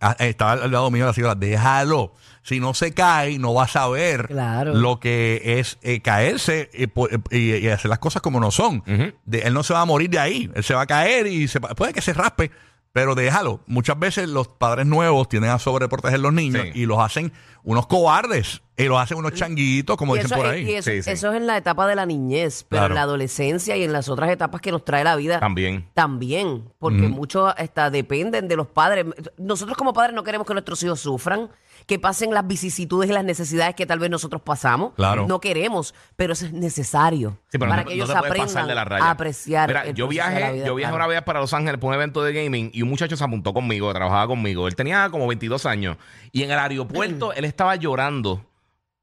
Ah, 0.00 0.16
Estaba 0.18 0.52
al 0.52 0.70
lado 0.72 0.90
mío 0.90 1.04
la 1.06 1.12
psicóloga, 1.12 1.34
déjalo. 1.38 2.14
Si 2.42 2.60
no 2.60 2.74
se 2.74 2.94
cae, 2.94 3.38
no 3.38 3.52
va 3.54 3.64
a 3.64 3.68
saber 3.68 4.28
Claro. 4.28 4.72
lo 4.74 5.00
que 5.00 5.58
es 5.58 5.78
eh, 5.82 6.00
caerse 6.00 6.70
y, 6.72 6.86
po- 6.86 7.08
y- 7.30 7.56
y 7.56 7.68
hacer 7.68 7.88
las 7.90 7.98
cosas 7.98 8.22
como 8.22 8.38
no 8.40 8.50
son. 8.50 8.76
Ujú. 8.86 9.12
De- 9.24 9.40
él 9.40 9.52
no 9.52 9.62
se 9.64 9.74
va 9.74 9.80
a 9.80 9.84
morir 9.84 10.08
de 10.10 10.18
ahí. 10.20 10.50
Él 10.54 10.62
se 10.64 10.72
va 10.74 10.82
a 10.82 10.86
caer 10.86 11.26
y 11.26 11.48
se, 11.48 11.60
puede 11.60 11.92
que 11.92 12.00
se 12.00 12.12
raspe, 12.14 12.50
pero 12.96 13.14
déjalo. 13.14 13.60
Muchas 13.66 13.98
veces 13.98 14.26
los 14.26 14.48
padres 14.48 14.86
nuevos 14.86 15.28
tienden 15.28 15.50
a 15.50 15.58
sobreproteger 15.58 16.18
los 16.18 16.32
niños 16.32 16.62
Sí. 16.72 16.80
y 16.80 16.86
los 16.86 16.98
hacen 16.98 17.30
unos 17.62 17.86
cobardes. 17.88 18.62
Y 18.78 18.84
los 18.84 18.98
hacen 19.00 19.16
unos 19.16 19.32
changuitos, 19.32 19.96
como 19.96 20.16
Y 20.16 20.18
dicen 20.20 20.32
eso, 20.32 20.42
por 20.44 20.54
y 20.54 20.58
ahí. 20.58 20.74
eso, 20.74 20.90
Sí, 20.90 21.02
sí. 21.02 21.10
eso 21.10 21.30
es 21.30 21.36
en 21.36 21.46
la 21.46 21.56
etapa 21.56 21.86
de 21.86 21.94
la 21.94 22.04
niñez, 22.04 22.64
pero 22.68 22.80
Claro. 22.80 22.92
en 22.92 22.96
la 22.96 23.02
adolescencia 23.02 23.74
y 23.76 23.84
en 23.84 23.92
las 23.92 24.08
otras 24.10 24.28
etapas 24.30 24.60
que 24.60 24.70
nos 24.70 24.84
trae 24.84 25.02
la 25.02 25.16
vida 25.16 25.40
También. 25.40 25.88
también, 25.94 26.62
porque 26.78 27.08
muchos 27.08 27.52
hasta 27.56 27.88
dependen 27.90 28.48
de 28.48 28.56
los 28.56 28.66
padres. 28.66 29.06
Nosotros 29.38 29.78
como 29.78 29.94
padres 29.94 30.14
no 30.14 30.22
queremos 30.24 30.46
que 30.46 30.52
nuestros 30.52 30.82
hijos 30.82 31.00
sufran, 31.00 31.48
que 31.86 31.98
pasen 31.98 32.34
las 32.34 32.46
vicisitudes 32.46 33.08
y 33.08 33.12
las 33.14 33.24
necesidades 33.24 33.74
que 33.76 33.86
tal 33.86 33.98
vez 33.98 34.10
nosotros 34.10 34.42
pasamos. 34.42 34.92
Claro. 34.94 35.26
No 35.26 35.40
queremos, 35.40 35.94
pero 36.16 36.32
eso 36.34 36.44
es 36.46 36.52
necesario 36.52 37.38
Sí, 37.50 37.58
pero 37.58 37.70
para 37.70 37.82
no, 37.82 37.88
que 37.88 37.94
no 37.96 38.04
ellos 38.04 38.08
te 38.08 38.18
puedes 38.18 38.30
aprendan 38.30 38.46
pasar 38.54 38.66
de 38.66 38.74
la 38.74 38.84
raya. 38.84 39.04
a 39.06 39.10
apreciar. 39.12 39.68
Mira, 39.68 39.82
el 39.84 39.94
yo 39.94 40.06
proceso 40.06 40.24
de 40.26 40.30
la 40.34 40.38
viajé, 40.40 40.52
vida, 40.56 40.66
yo 40.66 40.74
viajé 40.74 40.90
claro. 40.92 41.04
una 41.04 41.14
vez 41.14 41.22
para 41.22 41.40
Los 41.40 41.54
Ángeles 41.54 41.78
por 41.80 41.88
un 41.88 41.94
evento 41.94 42.22
de 42.22 42.32
gaming 42.34 42.70
y 42.74 42.82
un 42.82 42.88
muchacho 42.90 43.16
se 43.16 43.24
apuntó 43.24 43.54
conmigo, 43.54 43.90
trabajaba 43.94 44.26
conmigo. 44.26 44.68
Él 44.68 44.76
tenía 44.76 45.08
como 45.10 45.26
22 45.28 45.64
años 45.64 45.96
y 46.32 46.42
en 46.42 46.50
el 46.50 46.58
aeropuerto 46.58 47.32
él 47.32 47.44
estaba 47.46 47.76
llorando 47.76 48.42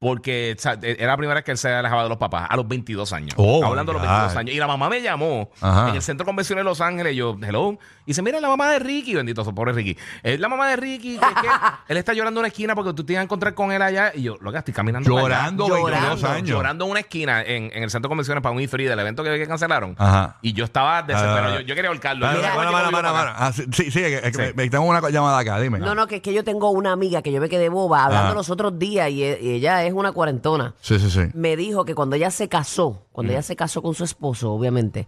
porque 0.04 0.54
o 0.58 0.60
sea, 0.60 0.76
era 0.82 1.06
la 1.06 1.16
primera 1.16 1.34
vez 1.36 1.44
que 1.44 1.50
él 1.52 1.56
se 1.56 1.72
alejaba 1.72 2.02
de 2.02 2.10
los 2.10 2.18
papás 2.18 2.46
a 2.50 2.56
los 2.56 2.68
22 2.68 3.10
años. 3.14 3.32
Oh, 3.36 3.64
hablando 3.64 3.92
de 3.92 3.98
los 3.98 4.02
my 4.02 4.08
22 4.08 4.32
God. 4.34 4.38
años. 4.38 4.54
Y 4.54 4.58
la 4.58 4.66
mamá 4.66 4.90
me 4.90 5.00
llamó 5.00 5.50
Ajá. 5.62 5.88
en 5.88 5.94
el 5.96 6.02
centro 6.02 6.26
convencional 6.26 6.62
de 6.62 6.68
Los 6.68 6.82
Ángeles. 6.82 7.14
y 7.14 7.16
Yo, 7.16 7.38
hello. 7.42 7.78
Y 8.04 8.08
dice, 8.10 8.20
mira, 8.20 8.38
la 8.38 8.48
mamá 8.48 8.70
de 8.70 8.80
Ricky. 8.80 9.14
Bendito, 9.14 9.42
su 9.44 9.54
pobre 9.54 9.72
Ricky. 9.72 9.96
Es 10.22 10.38
la 10.38 10.48
mamá 10.50 10.68
de 10.68 10.76
Ricky. 10.76 11.16
que 11.18 11.24
es 11.24 11.34
que 11.40 11.48
él 11.88 11.96
está 11.96 12.12
llorando 12.12 12.40
en 12.40 12.42
una 12.42 12.48
esquina 12.48 12.74
porque 12.74 12.92
tú 12.92 13.02
te 13.02 13.14
ibas 13.14 13.20
a 13.20 13.24
encontrar 13.24 13.54
con 13.54 13.72
él 13.72 13.80
allá. 13.80 14.12
Y 14.14 14.22
yo, 14.24 14.36
lo 14.42 14.52
que 14.52 14.58
estoy 14.58 14.74
caminando. 14.74 15.08
para 15.14 15.24
allá. 15.24 15.34
Llorando, 15.50 15.68
Llorando, 15.68 15.90
22 16.10 16.24
años. 16.30 16.48
Llorando 16.50 16.84
en 16.84 16.90
una 16.90 17.00
esquina 17.00 17.42
en, 17.42 17.70
en 17.72 17.82
el 17.82 17.90
centro 17.90 18.08
de 18.08 18.10
convenciones 18.10 18.42
para 18.42 18.54
un 18.54 18.68
free 18.68 18.84
del 18.84 18.98
evento 18.98 19.24
que, 19.24 19.38
que 19.38 19.46
cancelaron. 19.48 19.94
Ajá. 19.98 20.36
Y 20.42 20.52
yo 20.52 20.64
estaba 20.66 21.02
desesperado. 21.02 21.54
Ah. 21.54 21.60
yo, 21.60 21.66
yo 21.66 21.74
quería 21.74 21.90
Yo, 21.94 22.00
para, 22.00 22.14
"Oye, 22.14 22.42
para, 22.42 22.64
yo 22.64 22.72
para, 22.72 22.88
vivo 22.88 22.90
para. 22.92 23.10
acá". 23.30 23.34
Ah, 23.38 23.52
sí, 23.52 23.64
sí, 23.72 23.90
sí, 23.90 24.00
que- 24.00 24.20
que 24.20 24.32
Sí. 24.32 24.38
me- 24.38 24.52
me- 24.52 24.68
tengo 24.68 24.84
una 24.84 25.00
llamada 25.08 25.38
acá, 25.38 25.58
dime. 25.60 25.78
No, 25.78 25.94
no, 25.94 26.06
que 26.06 26.16
es 26.16 26.22
que 26.22 26.34
yo 26.34 26.44
tengo 26.44 26.68
una 26.70 26.92
amiga 26.92 27.22
que 27.22 27.32
yo 27.32 27.40
me 27.40 27.48
quedé 27.48 27.70
boba 27.70 28.04
hablando 28.04 28.32
Ah. 28.32 28.34
los 28.34 28.50
otros 28.50 28.78
días 28.78 29.08
y, 29.08 29.24
e- 29.24 29.38
y 29.40 29.50
ella 29.54 29.82
es 29.84 29.93
una 30.00 30.12
cuarentona. 30.12 30.74
Sí, 30.80 30.98
sí, 30.98 31.10
sí. 31.10 31.20
me 31.34 31.56
dijo 31.56 31.84
que 31.84 31.94
cuando 31.94 32.16
ella 32.16 32.30
se 32.30 32.48
casó, 32.48 33.06
cuando 33.12 33.32
ella 33.32 33.42
se 33.42 33.56
casó 33.56 33.82
con 33.82 33.94
su 33.94 34.04
esposo, 34.04 34.52
obviamente, 34.52 35.06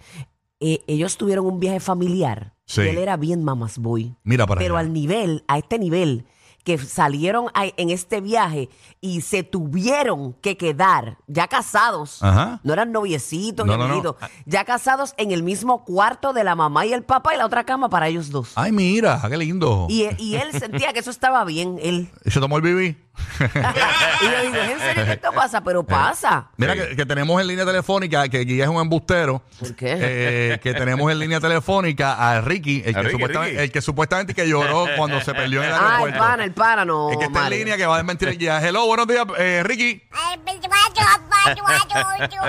eh, 0.61 0.83
ellos 0.87 1.16
tuvieron 1.16 1.46
un 1.46 1.61
viaje 1.61 1.81
familiar. 1.81 2.55
Sí. 2.64 2.81
Y 2.83 2.88
él 2.88 2.99
era 2.99 3.16
bien 3.16 3.44
mamas 3.44 3.79
boy. 3.79 4.16
Mira 4.25 4.46
para 4.46 4.59
Pero 4.61 4.77
allá. 4.77 4.87
al 4.87 4.92
nivel, 4.92 5.44
a 5.49 5.59
este 5.59 5.79
nivel, 5.79 6.27
que 6.64 6.79
salieron 6.79 7.46
a- 7.55 7.66
en 7.77 7.90
este 7.90 8.20
viaje 8.20 8.68
y 9.01 9.20
se 9.20 9.44
tuvieron 9.44 10.33
que 10.40 10.57
quedar 10.57 11.18
ya 11.29 11.46
casados. 11.46 12.20
Ajá. 12.25 12.61
No 12.64 12.72
eran 12.72 12.90
noviecitos, 12.90 13.64
No, 13.64 13.75
ni 13.75 13.79
no, 13.79 13.87
no. 13.87 13.92
amiguitos, 13.94 14.16
Ya 14.46 14.64
casados 14.64 15.14
en 15.16 15.31
el 15.31 15.44
mismo 15.44 15.85
cuarto 15.85 16.33
de 16.33 16.42
la 16.42 16.57
mamá 16.57 16.85
y 16.85 16.92
el 16.92 17.05
papá 17.05 17.35
y 17.35 17.38
la 17.38 17.46
otra 17.46 17.62
cama 17.64 17.88
para 17.88 18.09
ellos 18.09 18.31
dos. 18.31 18.51
Ay, 18.57 18.72
mira, 18.72 19.22
qué 19.29 19.37
lindo. 19.37 19.87
Y, 19.88 20.07
y 20.18 20.35
él 20.35 20.51
sentía 20.59 20.92
que 20.92 20.99
eso 20.99 21.11
estaba 21.12 21.44
bien, 21.44 21.79
él. 21.81 22.09
¿Y 22.25 22.33
se 22.33 22.40
tomó 22.40 22.57
el 22.57 22.62
bibi? 22.62 22.96
y 23.40 24.24
yo 24.24 24.42
digo, 24.42 24.55
¿es 24.57 24.70
en 24.72 24.79
serio 24.81 25.05
que 25.05 25.12
esto 25.12 25.33
pasa? 25.33 25.62
Pero 25.62 25.83
pasa. 25.83 26.48
Mira, 26.57 26.74
Sí. 26.74 26.81
que, 26.81 26.96
que 26.96 27.07
tenemos 27.07 27.40
en 27.40 27.46
línea 27.46 27.64
telefónica, 27.64 28.29
que 28.29 28.40
Guilla 28.40 28.64
es 28.64 28.70
un 28.70 28.81
embustero. 28.81 29.42
¿Por 29.59 29.74
qué? 29.76 29.94
Eh, 29.98 30.59
que 30.62 30.74
tenemos 30.74 31.11
en 31.11 31.18
línea 31.18 31.40
telefónica 31.40 32.14
a 32.14 32.40
Ricky, 32.40 32.83
el, 32.85 32.96
A 32.96 33.00
que, 33.00 33.02
Ricky, 33.02 33.12
supuestamente, 33.12 33.50
Ricky. 33.52 33.62
el 33.64 33.72
que 33.72 33.81
supuestamente 33.83 34.35
que 34.35 34.48
lloró 34.48 34.87
cuando 34.96 35.20
se 35.20 35.33
perdió 35.35 35.62
en 35.62 35.68
el 35.68 35.74
Ah, 35.76 35.79
el 35.79 35.85
aeropuerto. 35.85 36.18
pana, 36.18 36.44
el 36.44 36.52
pana, 36.52 36.85
no. 36.85 37.11
el 37.11 37.18
que 37.18 37.24
está 37.24 37.38
en 37.38 37.44
Mario. 37.44 37.59
línea 37.59 37.76
que 37.76 37.87
va 37.87 37.94
a 37.94 37.98
desmentir 37.98 38.29
el 38.29 38.38
guía. 38.38 38.61
Hello, 38.66 38.87
buenos 38.87 39.07
días, 39.07 39.24
eh, 39.38 39.62
Ricky. 39.64 40.02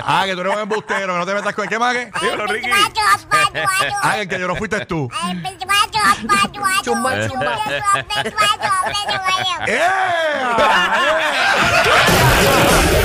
Ah, 0.05 0.23
que 0.25 0.33
tú 0.33 0.41
eres 0.41 0.53
un 0.53 0.59
embustero, 0.61 1.13
que 1.13 1.19
no 1.19 1.25
te 1.25 1.33
metas 1.33 1.53
con... 1.53 1.67
¿Qué 1.67 1.77
más? 1.77 1.93
que? 1.93 2.11
Ricky. 2.47 2.69
Ah, 4.01 4.17
el 4.19 4.27
que 4.27 4.39
lloró 4.39 4.55
fuiste 4.55 4.85
tú. 4.85 5.09
Chumba, 6.83 7.27
chumba. 7.27 7.59
¡Eh! 9.67 9.87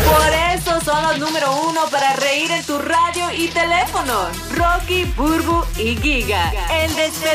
Por 0.07 0.33
eso 0.55 0.81
son 0.81 1.03
los 1.03 1.19
número 1.19 1.53
uno 1.53 1.83
para 1.91 2.15
reír 2.15 2.51
en 2.51 2.65
tu 2.65 2.79
radio 2.79 3.31
y 3.33 3.49
teléfono. 3.49 4.29
Rocky, 4.55 5.05
Burbu 5.17 5.65
y 5.77 5.97
Giga. 5.97 6.53
El 6.71 6.95
despelote. 6.95 7.33